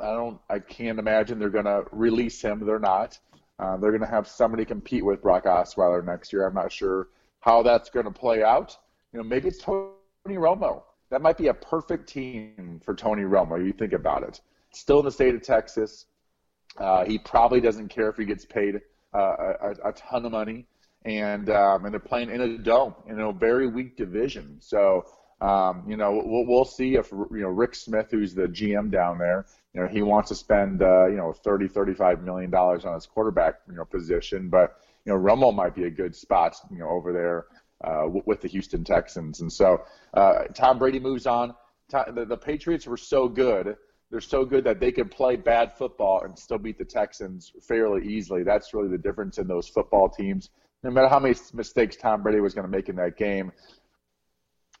I 0.00 0.06
don't. 0.06 0.40
I 0.50 0.58
can't 0.58 0.98
imagine 0.98 1.38
they're 1.38 1.50
going 1.50 1.66
to 1.66 1.84
release 1.92 2.40
him. 2.42 2.66
They're 2.66 2.78
not. 2.78 3.18
Uh, 3.58 3.76
they're 3.76 3.92
going 3.92 4.00
to 4.00 4.08
have 4.08 4.26
somebody 4.26 4.64
compete 4.64 5.04
with 5.04 5.22
Brock 5.22 5.44
Osweiler 5.44 6.04
next 6.04 6.32
year. 6.32 6.46
I'm 6.46 6.54
not 6.54 6.72
sure 6.72 7.08
how 7.40 7.62
that's 7.62 7.90
going 7.90 8.06
to 8.06 8.10
play 8.10 8.42
out. 8.42 8.76
You 9.12 9.18
know, 9.18 9.24
maybe 9.24 9.48
it's 9.48 9.58
Tony 9.58 9.86
Romo. 10.28 10.82
That 11.10 11.22
might 11.22 11.38
be 11.38 11.46
a 11.46 11.54
perfect 11.54 12.08
team 12.08 12.80
for 12.84 12.94
Tony 12.94 13.22
Romo. 13.22 13.64
You 13.64 13.72
think 13.72 13.92
about 13.92 14.24
it. 14.24 14.40
Still 14.72 14.98
in 14.98 15.04
the 15.04 15.12
state 15.12 15.34
of 15.36 15.42
Texas. 15.42 16.06
Uh, 16.76 17.04
he 17.04 17.18
probably 17.18 17.60
doesn't 17.60 17.88
care 17.88 18.08
if 18.08 18.16
he 18.16 18.24
gets 18.24 18.44
paid 18.44 18.80
uh, 19.14 19.52
a, 19.62 19.88
a, 19.88 19.92
ton 19.92 20.24
of 20.24 20.32
money, 20.32 20.66
and 21.04 21.48
um, 21.50 21.84
and 21.84 21.94
they're 21.94 22.00
playing 22.00 22.30
in 22.30 22.40
a 22.40 22.58
dome 22.58 22.94
in 23.06 23.20
a 23.20 23.32
very 23.32 23.68
weak 23.68 23.96
division. 23.96 24.56
So 24.60 25.04
um, 25.40 25.84
you 25.86 25.96
know, 25.96 26.22
we'll, 26.24 26.46
we'll 26.46 26.64
see 26.64 26.94
if 26.94 27.10
you 27.10 27.28
know 27.30 27.48
Rick 27.48 27.74
Smith, 27.74 28.08
who's 28.10 28.34
the 28.34 28.46
GM 28.46 28.90
down 28.90 29.18
there, 29.18 29.46
you 29.74 29.82
know, 29.82 29.88
he 29.88 30.02
wants 30.02 30.28
to 30.30 30.34
spend 30.34 30.82
uh, 30.82 31.06
you 31.06 31.16
know 31.16 31.32
30, 31.32 31.68
35 31.68 32.22
million 32.22 32.50
dollars 32.50 32.84
on 32.84 32.94
his 32.94 33.06
quarterback 33.06 33.56
you 33.68 33.74
know 33.74 33.84
position, 33.84 34.48
but 34.48 34.80
you 35.04 35.12
know 35.12 35.18
Romo 35.18 35.54
might 35.54 35.74
be 35.74 35.84
a 35.84 35.90
good 35.90 36.14
spot 36.14 36.56
you 36.70 36.78
know 36.78 36.88
over 36.88 37.12
there 37.12 37.46
uh, 37.82 38.08
with 38.24 38.40
the 38.40 38.48
Houston 38.48 38.84
Texans, 38.84 39.40
and 39.40 39.52
so 39.52 39.82
uh, 40.14 40.44
Tom 40.54 40.78
Brady 40.78 41.00
moves 41.00 41.26
on. 41.26 41.54
The, 41.90 42.24
the 42.26 42.38
Patriots 42.38 42.86
were 42.86 42.96
so 42.96 43.28
good. 43.28 43.76
They're 44.14 44.20
so 44.20 44.44
good 44.44 44.62
that 44.62 44.78
they 44.78 44.92
can 44.92 45.08
play 45.08 45.34
bad 45.34 45.76
football 45.76 46.22
and 46.22 46.38
still 46.38 46.58
beat 46.58 46.78
the 46.78 46.84
Texans 46.84 47.50
fairly 47.60 48.06
easily. 48.06 48.44
That's 48.44 48.72
really 48.72 48.86
the 48.86 48.96
difference 48.96 49.38
in 49.38 49.48
those 49.48 49.66
football 49.66 50.08
teams. 50.08 50.50
No 50.84 50.92
matter 50.92 51.08
how 51.08 51.18
many 51.18 51.34
mistakes 51.52 51.96
Tom 51.96 52.22
Brady 52.22 52.38
was 52.38 52.54
going 52.54 52.64
to 52.64 52.70
make 52.70 52.88
in 52.88 52.94
that 52.94 53.16
game, 53.16 53.50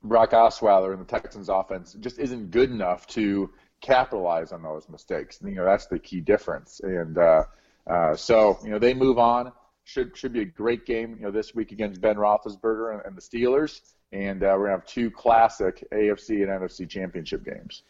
Brock 0.04 0.30
Osweiler 0.30 0.92
and 0.92 1.00
the 1.00 1.04
Texans 1.04 1.48
offense 1.48 1.94
just 1.94 2.20
isn't 2.20 2.52
good 2.52 2.70
enough 2.70 3.08
to 3.08 3.50
capitalize 3.80 4.52
on 4.52 4.62
those 4.62 4.88
mistakes. 4.88 5.40
You 5.44 5.56
know, 5.56 5.64
that's 5.64 5.86
the 5.86 5.98
key 5.98 6.20
difference. 6.20 6.80
And 6.84 7.18
uh, 7.18 7.42
uh, 7.90 8.14
so, 8.14 8.60
you 8.62 8.70
know, 8.70 8.78
they 8.78 8.94
move 8.94 9.18
on. 9.18 9.50
Should 9.82 10.16
should 10.16 10.32
be 10.32 10.42
a 10.42 10.44
great 10.44 10.86
game. 10.86 11.16
You 11.18 11.24
know, 11.24 11.30
this 11.32 11.56
week 11.56 11.72
against 11.72 12.00
Ben 12.00 12.14
Roethlisberger 12.14 12.92
and, 12.92 13.02
and 13.04 13.16
the 13.16 13.20
Steelers, 13.20 13.80
and 14.12 14.44
uh, 14.44 14.54
we're 14.56 14.66
gonna 14.66 14.78
have 14.78 14.86
two 14.86 15.10
classic 15.10 15.84
AFC 15.92 16.44
and 16.44 16.50
NFC 16.50 16.88
championship 16.88 17.44
games. 17.44 17.82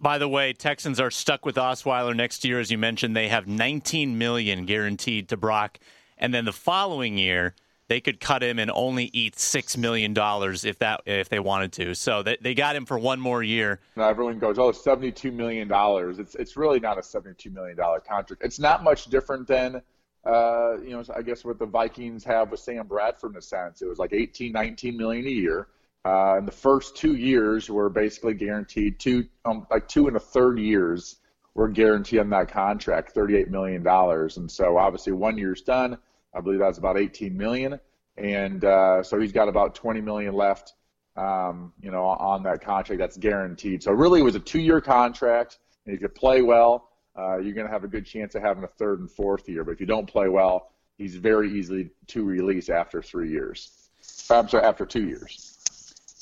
By 0.00 0.18
the 0.18 0.28
way, 0.28 0.52
Texans 0.52 1.00
are 1.00 1.10
stuck 1.10 1.46
with 1.46 1.56
Osweiler 1.56 2.14
next 2.14 2.44
year, 2.44 2.60
as 2.60 2.70
you 2.70 2.78
mentioned. 2.78 3.16
They 3.16 3.28
have 3.28 3.46
19 3.46 4.18
million 4.18 4.66
guaranteed 4.66 5.28
to 5.30 5.36
Brock, 5.36 5.78
and 6.18 6.34
then 6.34 6.44
the 6.44 6.52
following 6.52 7.16
year 7.16 7.54
they 7.88 8.00
could 8.00 8.20
cut 8.20 8.42
him 8.42 8.58
and 8.58 8.70
only 8.70 9.10
eat 9.12 9.38
six 9.38 9.76
million 9.76 10.12
dollars 10.12 10.64
if 10.64 10.78
that 10.80 11.00
if 11.06 11.28
they 11.28 11.38
wanted 11.38 11.72
to. 11.74 11.94
So 11.94 12.22
they, 12.22 12.36
they 12.40 12.54
got 12.54 12.76
him 12.76 12.84
for 12.84 12.98
one 12.98 13.20
more 13.20 13.42
year. 13.42 13.80
Now 13.96 14.08
everyone 14.08 14.38
goes, 14.38 14.58
"Oh, 14.58 14.72
seventy-two 14.72 15.32
million 15.32 15.68
dollars." 15.68 16.18
It's 16.18 16.34
it's 16.34 16.56
really 16.56 16.80
not 16.80 16.98
a 16.98 17.02
seventy-two 17.02 17.50
million 17.50 17.76
dollar 17.76 18.00
contract. 18.00 18.42
It's 18.44 18.58
not 18.58 18.84
much 18.84 19.06
different 19.06 19.46
than 19.46 19.82
uh, 20.26 20.78
you 20.82 20.90
know, 20.90 21.04
I 21.14 21.22
guess 21.22 21.44
what 21.44 21.58
the 21.58 21.66
Vikings 21.66 22.24
have 22.24 22.50
with 22.50 22.60
Sam 22.60 22.86
Bradford 22.86 23.32
in 23.32 23.36
a 23.38 23.42
sense. 23.42 23.80
It 23.80 23.86
was 23.86 23.98
like 23.98 24.12
18, 24.12 24.50
19 24.52 24.96
million 24.96 25.24
a 25.24 25.30
year. 25.30 25.68
Uh, 26.06 26.36
and 26.36 26.46
the 26.46 26.52
first 26.52 26.94
two 26.94 27.16
years 27.16 27.68
were 27.68 27.90
basically 27.90 28.32
guaranteed 28.32 28.96
two, 29.00 29.26
um, 29.44 29.66
like 29.72 29.88
two 29.88 30.06
and 30.06 30.16
a 30.16 30.20
third 30.20 30.56
years 30.56 31.16
were 31.54 31.66
guaranteed 31.66 32.20
on 32.20 32.30
that 32.30 32.48
contract, 32.48 33.12
$38 33.12 33.48
million. 33.48 33.84
And 33.84 34.48
so 34.48 34.78
obviously 34.78 35.12
one 35.14 35.36
year's 35.36 35.62
done. 35.62 35.98
I 36.32 36.40
believe 36.40 36.60
that's 36.60 36.78
about 36.78 36.96
18 36.96 37.36
million. 37.36 37.80
And 38.16 38.64
uh, 38.64 39.02
so 39.02 39.18
he's 39.18 39.32
got 39.32 39.48
about 39.48 39.74
20 39.74 40.00
million 40.00 40.32
left, 40.32 40.74
um, 41.16 41.72
you 41.80 41.90
know, 41.90 42.04
on 42.04 42.44
that 42.44 42.60
contract 42.60 43.00
that's 43.00 43.16
guaranteed. 43.16 43.82
So 43.82 43.90
really 43.90 44.20
it 44.20 44.24
was 44.24 44.36
a 44.36 44.40
two-year 44.40 44.80
contract. 44.80 45.58
And 45.86 45.94
if 45.96 46.00
you 46.00 46.08
play 46.08 46.40
well, 46.40 46.88
uh, 47.18 47.38
you're 47.38 47.54
going 47.54 47.66
to 47.66 47.72
have 47.72 47.82
a 47.82 47.88
good 47.88 48.06
chance 48.06 48.36
of 48.36 48.42
having 48.42 48.62
a 48.62 48.68
third 48.68 49.00
and 49.00 49.10
fourth 49.10 49.48
year. 49.48 49.64
But 49.64 49.72
if 49.72 49.80
you 49.80 49.86
don't 49.86 50.06
play 50.06 50.28
well, 50.28 50.70
he's 50.98 51.16
very 51.16 51.52
easily 51.58 51.90
to 52.08 52.22
release 52.22 52.68
after 52.68 53.02
three 53.02 53.32
years. 53.32 53.88
I'm 54.30 54.48
sorry, 54.48 54.64
after 54.64 54.86
two 54.86 55.02
years. 55.02 55.55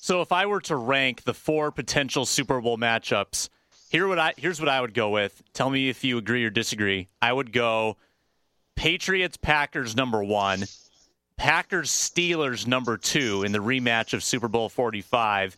So 0.04 0.20
if 0.20 0.32
I 0.32 0.44
were 0.44 0.60
to 0.60 0.76
rank 0.76 1.22
the 1.22 1.32
four 1.32 1.70
potential 1.70 2.26
Super 2.26 2.60
Bowl 2.60 2.76
matchups, 2.76 3.48
here 3.88 4.06
what 4.06 4.18
I 4.18 4.34
here's 4.36 4.60
what 4.60 4.68
I 4.68 4.78
would 4.82 4.92
go 4.92 5.08
with. 5.08 5.42
Tell 5.54 5.70
me 5.70 5.88
if 5.88 6.04
you 6.04 6.18
agree 6.18 6.44
or 6.44 6.50
disagree. 6.50 7.08
I 7.22 7.32
would 7.32 7.54
go 7.54 7.96
Patriots 8.76 9.38
Packers 9.38 9.96
number 9.96 10.22
1, 10.22 10.64
Packers 11.38 11.90
Steelers 11.90 12.66
number 12.66 12.98
2 12.98 13.44
in 13.44 13.52
the 13.52 13.60
rematch 13.60 14.12
of 14.12 14.22
Super 14.22 14.46
Bowl 14.46 14.68
45, 14.68 15.56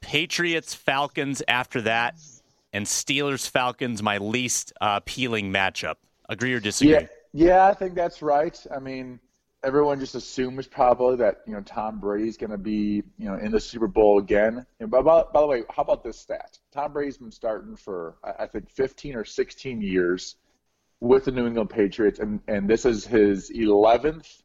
Patriots 0.00 0.74
Falcons 0.74 1.40
after 1.46 1.80
that, 1.82 2.16
and 2.72 2.86
Steelers 2.86 3.48
Falcons 3.48 4.02
my 4.02 4.18
least 4.18 4.72
uh, 4.80 4.94
appealing 4.96 5.52
matchup. 5.52 5.98
Agree 6.28 6.52
or 6.52 6.58
disagree? 6.58 6.94
Yeah, 6.94 7.06
yeah, 7.32 7.66
I 7.68 7.74
think 7.74 7.94
that's 7.94 8.22
right. 8.22 8.60
I 8.74 8.80
mean, 8.80 9.20
everyone 9.64 9.98
just 9.98 10.14
assumes 10.14 10.66
probably 10.66 11.16
that 11.16 11.42
you 11.46 11.54
know 11.54 11.62
Tom 11.62 11.98
Brady's 11.98 12.36
going 12.36 12.50
to 12.50 12.58
be 12.58 13.02
you 13.18 13.26
know 13.26 13.34
in 13.34 13.50
the 13.50 13.60
Super 13.60 13.88
Bowl 13.88 14.18
again. 14.18 14.66
And 14.78 14.90
by, 14.90 15.00
by, 15.00 15.24
the 15.32 15.46
way, 15.46 15.62
how 15.70 15.82
about 15.82 16.04
this 16.04 16.18
stat? 16.18 16.58
Tom 16.72 16.92
Brady's 16.92 17.18
been 17.18 17.32
starting 17.32 17.76
for 17.76 18.16
I 18.22 18.46
think 18.46 18.70
15 18.70 19.16
or 19.16 19.24
16 19.24 19.80
years 19.80 20.36
with 21.00 21.24
the 21.24 21.32
New 21.32 21.46
England 21.46 21.70
Patriots, 21.70 22.18
and 22.18 22.40
and 22.46 22.68
this 22.68 22.84
is 22.84 23.06
his 23.06 23.50
11th 23.50 24.42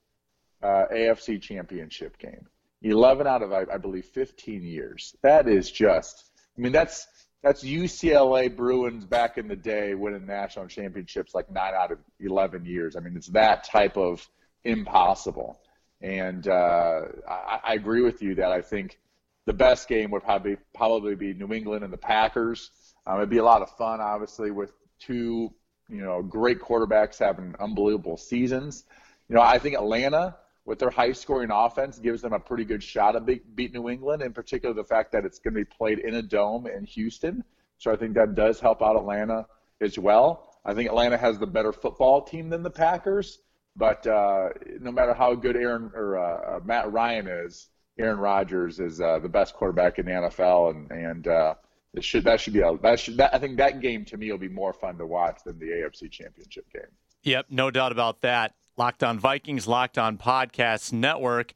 uh, 0.63 0.86
AFC 0.91 1.41
Championship 1.41 2.17
game. 2.17 2.47
11 2.82 3.27
out 3.27 3.41
of 3.41 3.51
I, 3.51 3.65
I 3.73 3.77
believe 3.77 4.05
15 4.05 4.63
years. 4.63 5.15
That 5.21 5.47
is 5.47 5.69
just. 5.69 6.32
I 6.58 6.62
mean, 6.62 6.71
that's 6.71 7.08
that's 7.43 7.63
UCLA 7.63 8.53
Bruins 8.53 9.05
back 9.05 9.38
in 9.38 9.47
the 9.47 9.55
day 9.55 9.95
winning 9.95 10.25
national 10.25 10.67
championships 10.67 11.34
like 11.34 11.49
nine 11.49 11.73
out 11.73 11.91
of 11.91 11.99
11 12.19 12.65
years. 12.65 12.95
I 12.95 12.99
mean, 12.99 13.15
it's 13.15 13.27
that 13.27 13.63
type 13.63 13.97
of 13.97 14.27
impossible. 14.63 15.60
And 16.02 16.48
uh, 16.48 17.02
I, 17.28 17.60
I 17.63 17.74
agree 17.74 18.02
with 18.02 18.22
you 18.22 18.36
that 18.36 18.52
I 18.52 18.62
think 18.62 19.00
the 19.45 19.54
best 19.54 19.88
game 19.88 20.12
would 20.12 20.24
probably 20.24 20.58
probably 20.76 21.15
be 21.15 21.34
New 21.34 21.54
England 21.54 21.84
and 21.84 21.91
the 21.91 21.98
Packers. 21.98 22.72
Um, 23.06 23.17
it'd 23.17 23.30
be 23.30 23.38
a 23.38 23.43
lot 23.43 23.62
of 23.62 23.69
fun, 23.78 24.00
obviously, 24.00 24.52
with 24.52 24.72
two 25.00 25.54
you 25.89 26.02
know 26.02 26.22
great 26.22 26.60
quarterbacks 26.62 27.17
having 27.17 27.56
unbelievable 27.60 28.17
seasons. 28.17 28.86
You 29.28 29.36
know, 29.36 29.41
I 29.41 29.60
think 29.60 29.76
Atlanta 29.76 30.36
with 30.65 30.78
their 30.78 30.91
high 30.91 31.12
scoring 31.13 31.50
offense 31.52 31.98
gives 31.98 32.22
them 32.22 32.34
a 32.34 32.39
pretty 32.39 32.63
good 32.63 32.84
shot 32.84 33.15
at 33.15 33.26
beat, 33.26 33.56
beat 33.56 33.74
New 33.74 33.89
England, 33.89 34.22
in 34.22 34.34
particular 34.34 34.76
the 34.76 34.84
fact 34.84 35.12
that 35.12 35.26
it's 35.26 35.39
going 35.39 35.56
to 35.56 35.60
be 35.60 35.65
played 35.65 35.98
in 35.98 36.15
a 36.15 36.22
dome 36.22 36.67
in 36.67 36.84
Houston. 36.86 37.43
So 37.80 37.91
I 37.91 37.95
think 37.95 38.13
that 38.13 38.36
does 38.36 38.60
help 38.60 38.84
out 38.84 38.95
Atlanta 38.95 39.48
as 39.82 39.98
well. 39.98 40.60
I 40.63 40.76
think 40.76 40.89
Atlanta 40.89 41.17
has 41.17 41.39
the 41.39 41.48
better 41.48 41.72
football 41.72 42.22
team 42.22 42.50
than 42.50 42.62
the 42.62 42.69
Packers, 42.69 43.39
but 43.80 44.06
uh, 44.06 44.50
no 44.82 44.92
matter 44.92 45.13
how 45.13 45.34
good 45.34 45.56
Aaron 45.56 45.89
or 45.96 46.20
uh, 46.20 46.58
uh 46.58 46.60
Matt 46.63 46.92
Ryan 46.92 47.28
is, 47.28 47.70
Aaron 47.98 48.20
Rodgers 48.20 48.80
is 48.80 49.00
uh, 49.00 49.20
the 49.20 49.30
best 49.30 49.56
quarterback 49.56 49.98
in 49.98 50.06
the 50.06 50.12
NFL, 50.12 50.72
and 50.72 50.92
and 50.92 51.28
uh, 51.28 51.56
it 51.94 52.04
should 52.04 52.26
that 52.26 52.42
should 52.42 52.54
be 52.54 52.60
a 52.60 52.78
that 52.84 53.00
should 53.00 53.18
that, 53.18 53.34
I 53.34 53.39
think 53.39 53.58
that 53.58 53.80
game 53.80 54.04
to 54.06 54.18
me 54.18 54.30
will 54.32 54.38
be 54.38 54.50
more 54.50 54.74
fun 54.74 54.98
to 54.98 55.06
watch 55.06 55.39
than 55.46 55.58
the 55.58 55.68
AFC 55.68 56.12
Championship 56.12 56.65
game. 56.72 56.92
Yep, 57.24 57.48
no 57.50 57.72
doubt 57.72 57.94
about 57.94 58.22
that. 58.22 58.54
Locked 58.78 59.04
on 59.04 59.18
Vikings, 59.18 59.68
Locked 59.68 59.98
on 59.98 60.18
Podcast 60.18 60.94
Network. 60.94 61.54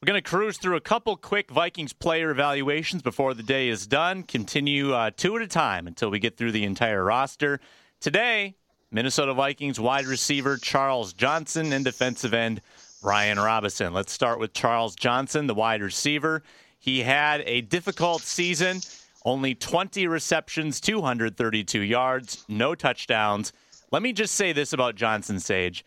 We're 0.00 0.06
going 0.06 0.22
to 0.22 0.28
cruise 0.28 0.58
through 0.58 0.76
a 0.76 0.80
couple 0.80 1.16
quick 1.16 1.50
Vikings 1.50 1.94
player 1.94 2.30
evaluations 2.30 3.00
before 3.00 3.32
the 3.32 3.42
day 3.42 3.68
is 3.68 3.86
done. 3.86 4.24
Continue 4.24 4.92
uh, 4.92 5.10
two 5.16 5.36
at 5.36 5.42
a 5.42 5.46
time 5.46 5.86
until 5.86 6.10
we 6.10 6.18
get 6.18 6.36
through 6.36 6.52
the 6.52 6.64
entire 6.64 7.02
roster. 7.02 7.60
Today, 7.98 8.56
Minnesota 8.96 9.34
Vikings 9.34 9.78
wide 9.78 10.06
receiver 10.06 10.56
Charles 10.56 11.12
Johnson 11.12 11.74
and 11.74 11.84
defensive 11.84 12.32
end 12.32 12.62
Brian 13.02 13.38
Robison. 13.38 13.92
Let's 13.92 14.10
start 14.10 14.40
with 14.40 14.54
Charles 14.54 14.96
Johnson, 14.96 15.46
the 15.46 15.54
wide 15.54 15.82
receiver. 15.82 16.42
He 16.78 17.02
had 17.02 17.42
a 17.42 17.60
difficult 17.60 18.22
season, 18.22 18.80
only 19.22 19.54
20 19.54 20.06
receptions, 20.06 20.80
232 20.80 21.82
yards, 21.82 22.46
no 22.48 22.74
touchdowns. 22.74 23.52
Let 23.92 24.00
me 24.00 24.14
just 24.14 24.34
say 24.34 24.54
this 24.54 24.72
about 24.72 24.94
Johnson 24.94 25.40
Sage 25.40 25.84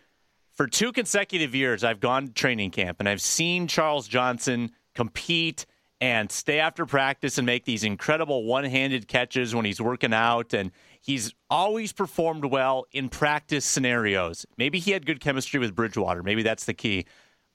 for 0.54 0.68
two 0.68 0.92
consecutive 0.92 1.56
years, 1.56 1.84
I've 1.84 2.00
gone 2.00 2.28
to 2.28 2.34
training 2.34 2.70
camp 2.70 3.00
and 3.00 3.10
I've 3.10 3.22
seen 3.22 3.68
Charles 3.68 4.08
Johnson 4.08 4.70
compete 4.94 5.66
and 6.02 6.32
stay 6.32 6.60
after 6.60 6.86
practice 6.86 7.38
and 7.38 7.46
make 7.46 7.66
these 7.66 7.84
incredible 7.84 8.44
one 8.44 8.66
handed 8.66 9.08
catches 9.08 9.56
when 9.56 9.66
he's 9.66 9.82
working 9.82 10.14
out. 10.14 10.54
And 10.54 10.72
he's 11.00 11.34
always 11.50 11.92
performed 11.92 12.46
well 12.46 12.86
in 12.92 13.10
practice 13.10 13.66
scenarios. 13.66 14.46
Maybe 14.58 14.80
he 14.80 14.92
had 14.92 15.06
good 15.06 15.20
chemistry 15.20 15.60
with 15.60 15.76
Bridgewater. 15.76 16.24
Maybe 16.24 16.44
that's 16.44 16.66
the 16.66 16.74
key. 16.74 17.06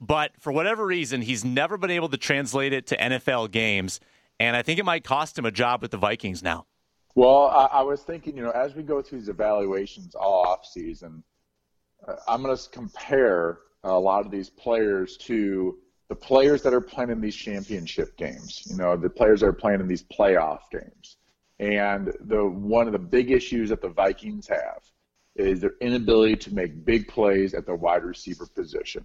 But 0.00 0.32
for 0.38 0.52
whatever 0.52 0.84
reason, 0.84 1.22
he's 1.22 1.44
never 1.44 1.76
been 1.78 1.90
able 1.90 2.08
to 2.10 2.16
translate 2.16 2.72
it 2.72 2.86
to 2.88 2.96
NFL 2.96 3.50
games. 3.50 4.00
And 4.40 4.56
I 4.56 4.62
think 4.62 4.78
it 4.78 4.84
might 4.84 5.04
cost 5.04 5.38
him 5.38 5.44
a 5.44 5.50
job 5.50 5.82
with 5.82 5.90
the 5.92 5.96
Vikings 5.96 6.42
now. 6.42 6.66
Well, 7.14 7.46
I, 7.46 7.78
I 7.78 7.82
was 7.82 8.02
thinking, 8.02 8.36
you 8.36 8.42
know, 8.42 8.50
as 8.50 8.74
we 8.74 8.82
go 8.82 9.00
through 9.00 9.20
these 9.20 9.28
evaluations 9.28 10.14
all 10.14 10.46
off 10.46 10.66
season, 10.66 11.22
uh, 12.06 12.16
I'm 12.26 12.42
going 12.42 12.56
to 12.56 12.68
compare 12.70 13.60
a 13.84 13.98
lot 13.98 14.24
of 14.26 14.32
these 14.32 14.50
players 14.50 15.16
to 15.18 15.78
the 16.08 16.14
players 16.14 16.62
that 16.62 16.74
are 16.74 16.80
playing 16.80 17.10
in 17.10 17.20
these 17.20 17.36
championship 17.36 18.16
games. 18.16 18.64
You 18.66 18.76
know, 18.76 18.96
the 18.96 19.10
players 19.10 19.40
that 19.40 19.46
are 19.46 19.52
playing 19.52 19.80
in 19.80 19.86
these 19.86 20.02
playoff 20.02 20.60
games. 20.72 21.18
And 21.64 22.12
the 22.20 22.44
one 22.44 22.86
of 22.86 22.92
the 22.92 22.98
big 22.98 23.30
issues 23.30 23.70
that 23.70 23.80
the 23.80 23.88
Vikings 23.88 24.46
have 24.48 24.82
is 25.34 25.60
their 25.60 25.72
inability 25.80 26.36
to 26.36 26.54
make 26.54 26.84
big 26.84 27.08
plays 27.08 27.54
at 27.54 27.64
the 27.64 27.74
wide 27.74 28.04
receiver 28.04 28.44
position, 28.44 29.02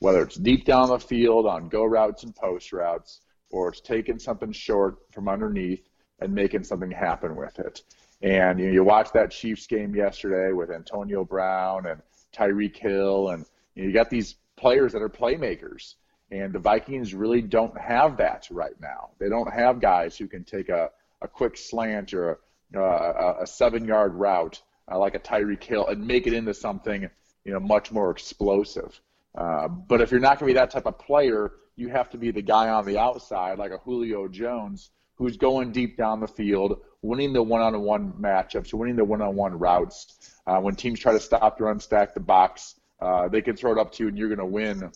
whether 0.00 0.22
it's 0.22 0.36
deep 0.36 0.64
down 0.64 0.88
the 0.88 0.98
field 0.98 1.46
on 1.46 1.68
go 1.68 1.84
routes 1.84 2.22
and 2.22 2.34
post 2.34 2.72
routes, 2.72 3.20
or 3.50 3.68
it's 3.68 3.82
taking 3.82 4.18
something 4.18 4.52
short 4.52 4.96
from 5.12 5.28
underneath 5.28 5.86
and 6.20 6.34
making 6.34 6.64
something 6.64 6.90
happen 6.90 7.36
with 7.36 7.58
it. 7.58 7.82
And 8.22 8.58
you, 8.58 8.68
know, 8.68 8.72
you 8.72 8.84
watch 8.84 9.12
that 9.12 9.30
Chiefs 9.30 9.66
game 9.66 9.94
yesterday 9.94 10.52
with 10.52 10.70
Antonio 10.70 11.26
Brown 11.26 11.84
and 11.84 12.00
Tyreek 12.34 12.76
Hill, 12.76 13.28
and 13.28 13.44
you, 13.74 13.82
know, 13.82 13.88
you 13.88 13.92
got 13.92 14.08
these 14.08 14.36
players 14.56 14.94
that 14.94 15.02
are 15.02 15.10
playmakers. 15.10 15.96
And 16.30 16.54
the 16.54 16.58
Vikings 16.58 17.12
really 17.12 17.42
don't 17.42 17.78
have 17.78 18.16
that 18.16 18.48
right 18.50 18.78
now. 18.80 19.10
They 19.18 19.28
don't 19.28 19.52
have 19.52 19.78
guys 19.80 20.16
who 20.16 20.26
can 20.26 20.44
take 20.44 20.70
a, 20.70 20.90
a 21.22 21.28
quick 21.28 21.56
slant 21.56 22.14
or 22.14 22.40
a, 22.74 23.46
seven 23.46 23.86
yard 23.86 24.14
route 24.14 24.60
uh, 24.90 24.98
like 24.98 25.14
a 25.14 25.18
Tyreek 25.18 25.62
Hill 25.62 25.86
and 25.86 26.06
make 26.06 26.26
it 26.26 26.32
into 26.32 26.54
something 26.54 27.08
you 27.44 27.52
know 27.52 27.60
much 27.60 27.90
more 27.92 28.10
explosive. 28.10 29.00
Uh, 29.34 29.68
but 29.68 30.00
if 30.00 30.10
you're 30.10 30.20
not 30.20 30.38
going 30.38 30.48
to 30.48 30.54
be 30.54 30.58
that 30.58 30.70
type 30.70 30.86
of 30.86 30.98
player, 30.98 31.52
you 31.76 31.88
have 31.88 32.10
to 32.10 32.18
be 32.18 32.30
the 32.30 32.42
guy 32.42 32.68
on 32.68 32.84
the 32.84 32.98
outside 32.98 33.58
like 33.58 33.70
a 33.70 33.78
Julio 33.78 34.28
Jones 34.28 34.90
who's 35.18 35.36
going 35.36 35.72
deep 35.72 35.96
down 35.96 36.20
the 36.20 36.28
field, 36.28 36.80
winning 37.02 37.32
the 37.32 37.42
one-on-one 37.42 38.12
matchups, 38.12 38.72
winning 38.72 38.96
the 38.96 39.04
one-on-one 39.04 39.58
routes. 39.58 40.16
Uh, 40.46 40.60
when 40.60 40.76
teams 40.76 41.00
try 41.00 41.12
to 41.12 41.20
stop 41.20 41.58
the 41.58 41.64
run, 41.64 41.80
stack 41.80 42.14
the 42.14 42.20
box, 42.20 42.76
uh, 43.00 43.28
they 43.28 43.42
can 43.42 43.56
throw 43.56 43.72
it 43.72 43.78
up 43.78 43.92
to 43.92 44.04
you, 44.04 44.08
and 44.08 44.16
you're 44.16 44.28
going 44.28 44.38
to 44.38 44.46
win. 44.46 44.90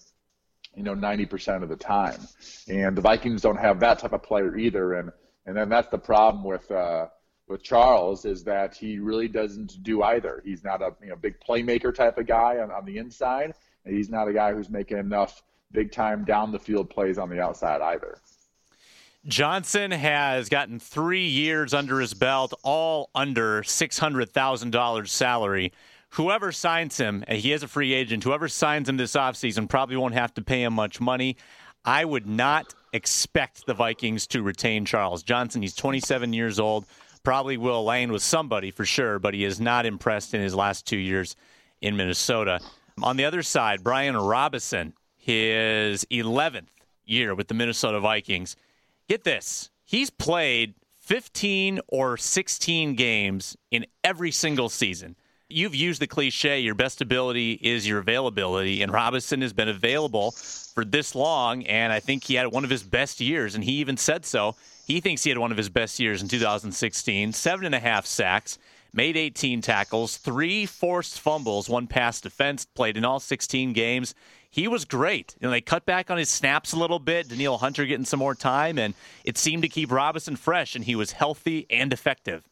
You 0.77 0.85
know, 0.85 0.95
90% 0.95 1.63
of 1.63 1.69
the 1.69 1.77
time, 1.77 2.19
and 2.67 2.97
the 2.97 3.03
Vikings 3.03 3.43
don't 3.43 3.59
have 3.59 3.81
that 3.81 3.99
type 3.99 4.15
of 4.15 4.23
player 4.23 4.57
either, 4.57 4.95
and 4.95 5.13
and 5.47 5.57
then 5.57 5.69
that's 5.69 5.89
the 5.89 5.99
problem 5.99 6.45
with 6.45 6.71
uh, 6.71 7.07
with 7.49 7.63
Charles 7.63 8.25
is 8.25 8.45
that 8.45 8.75
he 8.75 8.99
really 8.99 9.29
doesn't 9.29 9.83
do 9.83 10.03
either. 10.03 10.43
He's 10.45 10.65
not 10.65 10.83
a 10.83 10.95
you 11.03 11.11
know 11.11 11.17
big 11.17 11.35
playmaker 11.41 11.95
type 11.95 12.19
of 12.19 12.27
guy 12.27 12.59
on, 12.59 12.71
on 12.71 12.85
the 12.85 12.99
inside, 12.99 13.55
and 13.85 13.97
he's 13.97 14.11
not 14.11 14.29
a 14.29 14.33
guy 14.33 14.53
who's 14.53 14.71
making 14.71 14.99
enough 14.99 15.43
big 15.73 15.93
time 15.93 16.25
down 16.25 16.53
the 16.53 16.59
field 16.59 16.91
plays 16.91 17.19
on 17.19 17.29
the 17.31 17.41
outside 17.41 17.81
either. 17.81 18.19
Johnson 19.27 19.93
has 19.93 20.49
gotten 20.49 20.81
three 20.81 21.27
years 21.27 21.73
under 21.73 22.01
his 22.01 22.13
belt, 22.13 22.53
all 22.65 23.09
under 23.15 23.63
$600,000 23.63 25.09
salary. 25.09 25.73
whoever 26.11 26.51
signs 26.51 26.99
him, 26.99 27.25
he 27.29 27.53
is 27.53 27.63
a 27.63 27.69
free 27.69 27.95
agent, 27.95 28.25
whoever 28.25 28.49
signs 28.49 28.89
him 28.89 28.97
this 28.97 29.13
offseason 29.13 29.69
probably 29.69 29.97
won't 29.97 30.15
have 30.15 30.35
to 30.35 30.43
pay 30.43 30.65
him 30.65 30.75
much 30.75 31.01
money. 31.01 31.37
I 31.85 32.05
would 32.05 32.27
not 32.27 32.75
expect 32.93 33.67
the 33.67 33.75
Vikings 33.75 34.27
to 34.29 34.43
retain 34.43 34.85
Charles 34.85 35.23
Johnson. 35.23 35.63
He's 35.63 35.75
27 35.75 36.33
years 36.33 36.61
old. 36.61 36.87
Probably 37.25 37.57
will 37.57 37.85
land 37.85 38.13
with 38.13 38.23
somebody 38.23 38.71
for 38.71 38.85
sure, 38.85 39.19
but 39.19 39.35
he 39.35 39.43
has 39.45 39.61
not 39.61 39.87
impressed 39.87 40.35
in 40.35 40.41
his 40.41 40.55
last 40.55 40.87
two 40.87 40.99
years 40.99 41.37
in 41.81 41.97
Minnesota. 41.97 42.61
On 43.03 43.17
the 43.17 43.25
other 43.25 43.43
side, 43.43 43.83
Brian 43.83 44.17
Robison, 44.17 44.95
his 45.17 46.05
11th 46.11 46.69
year 47.05 47.35
with 47.35 47.49
the 47.49 47.55
Minnesota 47.55 48.01
Vikings. 48.01 48.57
Get 49.09 49.25
this, 49.25 49.71
he's 49.85 50.11
played 50.11 50.75
15 51.01 51.81
or 51.89 52.17
16 52.17 52.95
games 52.95 53.57
in 53.71 53.87
every 54.05 54.31
single 54.31 54.69
season 54.69 55.17
you've 55.53 55.75
used 55.75 56.01
the 56.01 56.07
cliche 56.07 56.61
your 56.61 56.75
best 56.75 57.01
ability 57.01 57.53
is 57.63 57.87
your 57.87 57.99
availability 57.99 58.83
and 58.83 58.93
Robison 58.93 59.43
has 59.43 59.53
been 59.53 59.69
available 59.69 60.33
for 60.33 60.85
this 60.85 61.15
long 61.15 61.65
and 61.67 61.93
i 61.93 62.01
think 62.01 62.25
he 62.25 62.35
had 62.35 62.47
one 62.47 62.65
of 62.65 62.71
his 62.71 62.83
best 62.83 63.21
years 63.21 63.55
and 63.55 63.65
he 63.65 63.73
even 63.73 63.97
said 63.97 64.25
so 64.25 64.55
he 64.87 65.01
thinks 65.01 65.23
he 65.23 65.31
had 65.31 65.39
one 65.39 65.51
of 65.51 65.57
his 65.57 65.69
best 65.69 66.01
years 66.01 66.23
in 66.23 66.29
2016 66.29 67.33
seven 67.33 67.67
and 67.67 67.75
a 67.75 67.81
half 67.81 68.07
sacks 68.07 68.59
made 68.93 69.17
18 69.17 69.61
tackles 69.61 70.17
three 70.17 70.67
forced 70.67 71.21
fumbles 71.21 71.69
one 71.69 71.87
pass 71.87 72.21
defense 72.21 72.65
played 72.65 72.97
in 72.97 73.05
all 73.05 73.21
16 73.21 73.73
games 73.73 74.15
he 74.53 74.69
was 74.69 74.85
great. 74.85 75.35
You 75.41 75.47
know, 75.47 75.51
they 75.51 75.63
cut 75.63 75.87
back 75.87 76.11
on 76.11 76.19
his 76.19 76.29
snaps 76.29 76.75
a 76.75 76.79
little 76.79 76.99
bit. 76.99 77.31
Danielle 77.31 77.57
Hunter 77.57 77.87
getting 77.87 78.05
some 78.05 78.19
more 78.19 78.35
time, 78.35 78.79
and 78.79 78.93
it 79.25 79.39
seemed 79.39 79.63
to 79.63 79.69
keep 79.69 79.91
Robison 79.91 80.37
fresh, 80.37 80.77
and 80.77 80.85
he 80.85 80.95
was 80.95 81.13
healthy 81.13 81.67
and 81.71 81.91
effective. 81.91 82.47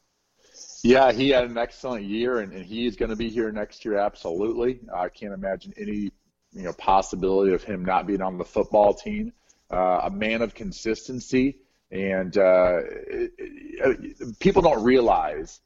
Yeah, 0.82 1.12
he 1.12 1.30
had 1.30 1.44
an 1.44 1.58
excellent 1.58 2.04
year, 2.04 2.38
and, 2.38 2.52
and 2.52 2.64
he's 2.64 2.96
going 2.96 3.10
to 3.10 3.16
be 3.16 3.28
here 3.28 3.52
next 3.52 3.84
year. 3.84 3.98
Absolutely, 3.98 4.80
I 4.94 5.08
can't 5.08 5.34
imagine 5.34 5.74
any 5.76 6.10
you 6.52 6.62
know 6.62 6.72
possibility 6.72 7.52
of 7.52 7.62
him 7.62 7.84
not 7.84 8.06
being 8.06 8.22
on 8.22 8.38
the 8.38 8.44
football 8.44 8.94
team. 8.94 9.32
Uh, 9.70 10.00
a 10.04 10.10
man 10.10 10.42
of 10.42 10.54
consistency, 10.54 11.58
and 11.90 12.36
uh, 12.36 12.78
it, 13.06 13.32
it, 13.38 14.38
people 14.40 14.62
don't 14.62 14.82
realize 14.82 15.60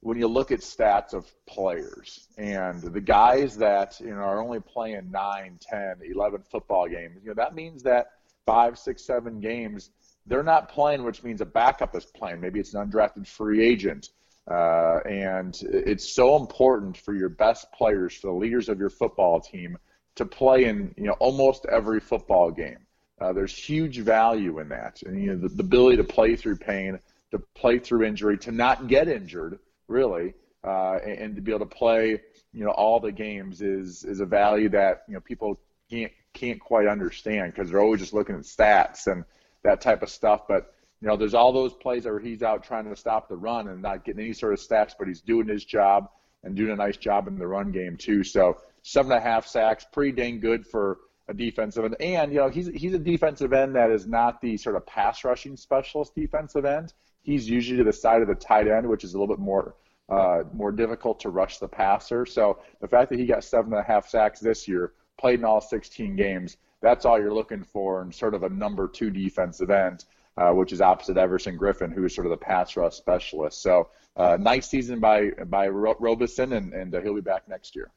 when 0.00 0.18
you 0.18 0.28
look 0.28 0.50
at 0.50 0.60
stats 0.60 1.12
of 1.12 1.26
players 1.46 2.28
and 2.36 2.80
the 2.82 3.00
guys 3.00 3.56
that 3.56 3.98
you 4.00 4.10
know 4.10 4.22
are 4.22 4.40
only 4.40 4.60
playing 4.60 5.10
9 5.10 5.58
10 5.60 5.96
11 6.08 6.42
football 6.48 6.88
games 6.88 7.18
you 7.22 7.28
know 7.28 7.34
that 7.34 7.54
means 7.54 7.82
that 7.82 8.12
five 8.46 8.78
six 8.78 9.04
seven 9.04 9.40
games 9.40 9.90
they're 10.26 10.44
not 10.44 10.68
playing 10.68 11.02
which 11.02 11.24
means 11.24 11.40
a 11.40 11.46
backup 11.46 11.96
is 11.96 12.04
playing 12.04 12.40
maybe 12.40 12.60
it's 12.60 12.74
an 12.74 12.88
undrafted 12.88 13.26
free 13.26 13.64
agent 13.64 14.10
uh, 14.50 15.00
and 15.06 15.60
it's 15.62 16.08
so 16.08 16.36
important 16.36 16.96
for 16.96 17.14
your 17.14 17.28
best 17.28 17.70
players, 17.72 18.14
for 18.14 18.28
the 18.28 18.32
leaders 18.32 18.68
of 18.68 18.78
your 18.78 18.90
football 18.90 19.40
team, 19.40 19.76
to 20.14 20.24
play 20.24 20.64
in 20.64 20.94
you 20.96 21.04
know 21.04 21.16
almost 21.20 21.66
every 21.66 22.00
football 22.00 22.50
game. 22.50 22.78
Uh, 23.20 23.32
there's 23.32 23.54
huge 23.54 23.98
value 23.98 24.58
in 24.60 24.68
that, 24.68 25.02
and 25.04 25.22
you 25.22 25.30
know 25.30 25.36
the, 25.36 25.48
the, 25.48 25.62
ability 25.62 25.96
to 25.96 26.04
play 26.04 26.34
through 26.34 26.56
pain, 26.56 26.98
to 27.30 27.38
play 27.54 27.78
through 27.78 28.04
injury, 28.04 28.38
to 28.38 28.50
not 28.50 28.88
get 28.88 29.08
injured, 29.08 29.58
really, 29.86 30.34
uh, 30.64 30.98
and, 31.04 31.18
and, 31.18 31.36
to 31.36 31.42
be 31.42 31.52
able 31.52 31.66
to 31.66 31.76
play 31.76 32.20
you 32.52 32.64
know 32.64 32.70
all 32.70 33.00
the 33.00 33.12
games 33.12 33.60
is 33.60 34.04
is 34.04 34.20
a 34.20 34.26
value 34.26 34.68
that 34.70 35.02
you 35.08 35.14
know 35.14 35.20
people 35.20 35.60
can't 35.90 36.12
can't 36.32 36.60
quite 36.60 36.86
understand 36.86 37.52
because 37.52 37.70
they're 37.70 37.80
always 37.80 38.00
just 38.00 38.14
looking 38.14 38.34
at 38.34 38.42
stats 38.42 39.06
and 39.06 39.24
that 39.62 39.80
type 39.80 40.02
of 40.02 40.08
stuff, 40.08 40.42
but 40.48 40.74
you 41.00 41.08
know, 41.08 41.16
there's 41.16 41.34
all 41.34 41.52
those 41.52 41.74
plays 41.74 42.04
where 42.06 42.18
he's 42.18 42.42
out 42.42 42.64
trying 42.64 42.88
to 42.88 42.96
stop 42.96 43.28
the 43.28 43.36
run 43.36 43.68
and 43.68 43.80
not 43.80 44.04
getting 44.04 44.24
any 44.24 44.32
sort 44.32 44.52
of 44.52 44.58
stats, 44.58 44.94
but 44.98 45.06
he's 45.06 45.20
doing 45.20 45.46
his 45.46 45.64
job 45.64 46.10
and 46.42 46.56
doing 46.56 46.72
a 46.72 46.76
nice 46.76 46.96
job 46.96 47.28
in 47.28 47.38
the 47.38 47.46
run 47.46 47.70
game 47.70 47.96
too. 47.96 48.24
So 48.24 48.58
seven 48.82 49.12
and 49.12 49.20
a 49.20 49.22
half 49.22 49.46
sacks, 49.46 49.86
pretty 49.92 50.12
dang 50.12 50.40
good 50.40 50.66
for 50.66 50.98
a 51.28 51.34
defensive 51.34 51.84
end. 51.84 51.96
And 52.00 52.32
you 52.32 52.38
know, 52.38 52.48
he's 52.48 52.68
he's 52.68 52.94
a 52.94 52.98
defensive 52.98 53.52
end 53.52 53.76
that 53.76 53.90
is 53.90 54.06
not 54.06 54.40
the 54.40 54.56
sort 54.56 54.76
of 54.76 54.86
pass 54.86 55.24
rushing 55.24 55.56
specialist 55.56 56.14
defensive 56.14 56.64
end. 56.64 56.92
He's 57.22 57.48
usually 57.48 57.78
to 57.78 57.84
the 57.84 57.92
side 57.92 58.22
of 58.22 58.28
the 58.28 58.34
tight 58.34 58.66
end, 58.66 58.88
which 58.88 59.04
is 59.04 59.14
a 59.14 59.18
little 59.18 59.34
bit 59.34 59.42
more 59.42 59.76
uh, 60.08 60.44
more 60.52 60.72
difficult 60.72 61.20
to 61.20 61.28
rush 61.28 61.58
the 61.58 61.68
passer. 61.68 62.24
So 62.24 62.58
the 62.80 62.88
fact 62.88 63.10
that 63.10 63.18
he 63.18 63.26
got 63.26 63.44
seven 63.44 63.72
and 63.72 63.80
a 63.80 63.84
half 63.84 64.08
sacks 64.08 64.40
this 64.40 64.66
year, 64.66 64.94
played 65.18 65.40
in 65.40 65.44
all 65.44 65.60
16 65.60 66.16
games, 66.16 66.56
that's 66.80 67.04
all 67.04 67.20
you're 67.20 67.34
looking 67.34 67.62
for 67.62 68.02
in 68.02 68.10
sort 68.10 68.34
of 68.34 68.42
a 68.42 68.48
number 68.48 68.88
two 68.88 69.10
defensive 69.10 69.70
end 69.70 70.06
uh, 70.38 70.52
which 70.52 70.72
is 70.72 70.80
opposite 70.80 71.16
Everson 71.16 71.58
Griffen, 71.58 71.92
who 71.92 72.04
is 72.04 72.14
sort 72.14 72.26
of 72.26 72.30
the 72.30 72.36
pass 72.36 72.76
rush 72.76 72.94
specialist. 72.94 73.60
So 73.60 73.88
uh, 74.16 74.36
nice 74.40 74.68
season 74.68 75.00
by 75.00 75.30
by 75.46 75.68
Robison, 75.68 76.52
and, 76.52 76.72
and 76.72 76.94
uh, 76.94 77.00
he'll 77.00 77.14
be 77.14 77.20
back 77.20 77.48
next 77.48 77.74
year. 77.76 77.90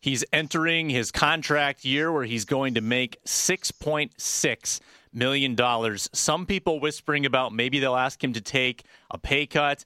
He's 0.00 0.24
entering 0.32 0.90
his 0.90 1.10
contract 1.10 1.84
year 1.84 2.12
where 2.12 2.24
he's 2.24 2.44
going 2.44 2.74
to 2.74 2.80
make 2.80 3.18
six 3.24 3.72
point 3.72 4.12
six 4.20 4.80
million 5.12 5.54
dollars. 5.56 6.08
Some 6.12 6.46
people 6.46 6.78
whispering 6.78 7.26
about 7.26 7.52
maybe 7.52 7.80
they'll 7.80 7.96
ask 7.96 8.22
him 8.22 8.32
to 8.34 8.40
take 8.40 8.84
a 9.10 9.18
pay 9.18 9.46
cut. 9.46 9.84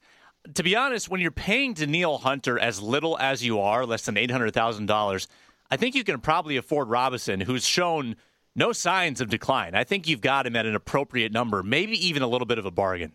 To 0.55 0.63
be 0.63 0.77
honest, 0.77 1.09
when 1.09 1.21
you're 1.21 1.31
paying 1.31 1.73
Danielle 1.73 2.19
Hunter 2.19 2.59
as 2.59 2.83
little 2.83 3.17
as 3.19 3.45
you 3.45 3.61
are, 3.61 3.87
less 3.87 4.05
than 4.05 4.19
eight 4.19 4.31
hundred 4.31 4.53
thousand 4.53 4.87
dollars, 4.87 5.29
I 5.71 5.77
think 5.79 5.95
you 5.95 6.05
can 6.05 6.21
probably 6.21 6.59
afford 6.59 6.89
Robison, 6.89 7.41
who's 7.41 7.65
shown 7.65 8.17
no 8.55 8.73
signs 8.73 9.21
of 9.21 9.29
decline. 9.29 9.75
I 9.75 9.85
think 9.85 10.09
you've 10.09 10.21
got 10.21 10.47
him 10.47 10.57
at 10.57 10.67
an 10.67 10.75
appropriate 10.75 11.33
number, 11.33 11.63
maybe 11.63 12.07
even 12.07 12.23
a 12.23 12.27
little 12.27 12.47
bit 12.47 12.59
of 12.59 12.67
a 12.67 12.71
bargain. 12.71 13.13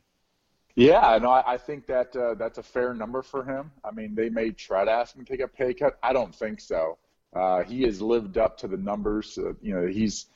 Yeah, 0.76 1.18
no, 1.22 1.32
I, 1.32 1.54
I 1.54 1.58
think 1.58 1.88
that 1.88 2.16
uh, 2.16 2.36
that's 2.36 2.60
a 2.60 2.64
fair 2.64 2.94
number 2.94 3.24
for 3.24 3.44
him. 3.44 3.72
I 3.84 3.92
mean, 3.92 4.14
they 4.14 4.30
may 4.30 4.52
try 4.52 4.86
to 4.86 4.92
ask 4.92 5.16
him 5.16 5.26
to 5.26 5.32
take 5.32 5.42
a 5.42 5.48
pay 5.48 5.74
cut. 5.74 5.98
I 6.04 6.14
don't 6.14 6.34
think 6.34 6.60
so. 6.60 7.00
Uh, 7.36 7.64
he 7.64 7.82
has 7.84 8.02
lived 8.02 8.38
up 8.38 8.58
to 8.60 8.68
the 8.68 8.78
numbers. 8.78 9.38
Uh, 9.38 9.54
you 9.62 9.74
know, 9.74 9.88
he's 9.88 10.28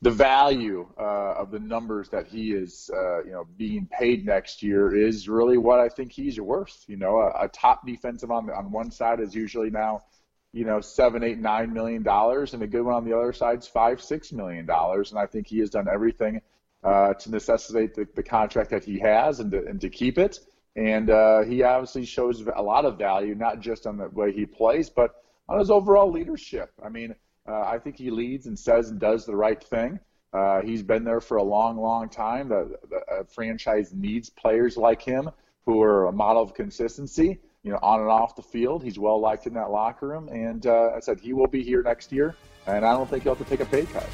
the 0.00 0.10
value 0.10 0.88
uh, 0.98 1.34
of 1.34 1.50
the 1.50 1.60
numbers 1.60 2.08
that 2.10 2.26
he 2.26 2.52
is, 2.52 2.90
uh, 2.94 3.24
you 3.24 3.32
know, 3.32 3.46
being 3.56 3.86
paid 3.86 4.26
next 4.26 4.62
year 4.62 4.94
is 4.94 5.28
really 5.28 5.58
what 5.58 5.80
I 5.80 5.88
think 5.88 6.12
he's 6.12 6.40
worth. 6.40 6.84
You 6.86 6.96
know, 6.96 7.18
a, 7.18 7.44
a 7.44 7.48
top 7.48 7.86
defensive 7.86 8.30
on 8.30 8.50
on 8.50 8.70
one 8.70 8.90
side 8.90 9.20
is 9.20 9.34
usually 9.34 9.70
now 9.70 10.02
you 10.54 10.64
know, 10.64 10.80
seven, 10.80 11.24
eight, 11.24 11.38
nine 11.38 11.72
million 11.72 12.04
dollars, 12.04 12.54
and 12.54 12.62
a 12.62 12.66
good 12.66 12.82
one 12.82 12.94
on 12.94 13.04
the 13.04 13.12
other 13.12 13.32
side 13.32 13.58
is 13.58 13.66
five, 13.66 14.00
six 14.00 14.32
million 14.32 14.64
dollars. 14.64 15.10
And 15.10 15.18
I 15.18 15.26
think 15.26 15.48
he 15.48 15.58
has 15.58 15.68
done 15.68 15.88
everything 15.92 16.40
uh, 16.84 17.12
to 17.14 17.30
necessitate 17.30 17.94
the, 17.94 18.06
the, 18.14 18.22
contract 18.22 18.70
that 18.70 18.84
he 18.84 19.00
has 19.00 19.40
and 19.40 19.50
to, 19.50 19.66
and 19.66 19.80
to 19.80 19.88
keep 19.88 20.16
it. 20.16 20.38
And 20.76 21.10
uh, 21.10 21.42
he 21.42 21.64
obviously 21.64 22.04
shows 22.04 22.40
a 22.54 22.62
lot 22.62 22.84
of 22.84 22.98
value, 22.98 23.34
not 23.34 23.60
just 23.60 23.84
on 23.84 23.96
the 23.96 24.08
way 24.10 24.32
he 24.32 24.46
plays, 24.46 24.88
but 24.88 25.24
on 25.48 25.58
his 25.58 25.72
overall 25.72 26.12
leadership. 26.12 26.70
I 26.84 26.88
mean, 26.88 27.16
uh, 27.48 27.62
I 27.62 27.78
think 27.78 27.96
he 27.98 28.10
leads 28.10 28.46
and 28.46 28.56
says 28.56 28.90
and 28.90 29.00
does 29.00 29.26
the 29.26 29.34
right 29.34 29.62
thing. 29.62 29.98
Uh, 30.32 30.62
he's 30.62 30.84
been 30.84 31.02
there 31.02 31.20
for 31.20 31.38
a 31.38 31.42
long, 31.42 31.78
long 31.78 32.08
time. 32.08 32.48
The, 32.48 32.78
the 32.88 33.26
franchise 33.34 33.92
needs 33.92 34.30
players 34.30 34.76
like 34.76 35.02
him 35.02 35.30
who 35.66 35.82
are 35.82 36.06
a 36.06 36.12
model 36.12 36.42
of 36.42 36.54
consistency 36.54 37.40
you 37.64 37.72
know, 37.72 37.78
on 37.82 38.00
and 38.00 38.10
off 38.10 38.36
the 38.36 38.42
field. 38.42 38.84
He's 38.84 38.98
well 38.98 39.18
liked 39.18 39.46
in 39.46 39.54
that 39.54 39.70
locker 39.70 40.06
room, 40.06 40.28
and 40.28 40.66
uh, 40.66 40.92
I 40.94 41.00
said 41.00 41.18
he 41.18 41.32
will 41.32 41.46
be 41.46 41.64
here 41.64 41.82
next 41.82 42.12
year, 42.12 42.36
and 42.66 42.84
I 42.84 42.92
don't 42.92 43.08
think 43.08 43.24
he'll 43.24 43.34
have 43.34 43.44
to 43.44 43.50
take 43.50 43.60
a 43.60 43.68
pay 43.68 43.86
cut. 43.86 44.08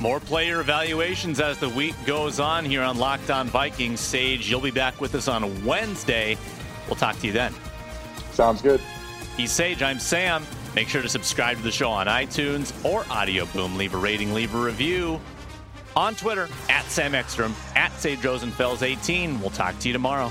More 0.00 0.20
player 0.20 0.60
evaluations 0.60 1.40
as 1.40 1.58
the 1.58 1.68
week 1.70 1.94
goes 2.06 2.38
on 2.38 2.64
here 2.64 2.82
on 2.82 2.98
Locked 2.98 3.30
On 3.30 3.48
Vikings. 3.48 3.98
Sage, 3.98 4.48
you'll 4.48 4.60
be 4.60 4.70
back 4.70 5.00
with 5.00 5.14
us 5.16 5.26
on 5.26 5.64
Wednesday. 5.64 6.36
We'll 6.86 6.96
talk 6.96 7.18
to 7.18 7.26
you 7.26 7.32
then. 7.32 7.52
Sounds 8.30 8.62
good. 8.62 8.80
He's 9.36 9.50
Sage. 9.50 9.82
I'm 9.82 9.98
Sam. 9.98 10.46
Make 10.76 10.88
sure 10.88 11.02
to 11.02 11.08
subscribe 11.08 11.56
to 11.56 11.62
the 11.62 11.72
show 11.72 11.90
on 11.90 12.06
iTunes 12.06 12.72
or 12.84 13.04
Audio 13.10 13.46
Boom. 13.46 13.76
Leave 13.76 13.94
a 13.94 13.96
rating, 13.96 14.34
leave 14.34 14.54
a 14.54 14.60
review. 14.60 15.18
On 15.96 16.14
Twitter, 16.14 16.48
at 16.68 16.84
Sam 16.84 17.14
Ekstrom, 17.14 17.54
at 17.74 17.90
Sage 17.98 18.20
Rosenfels 18.20 18.82
18. 18.82 19.40
We'll 19.40 19.50
talk 19.50 19.76
to 19.80 19.88
you 19.88 19.92
tomorrow. 19.92 20.30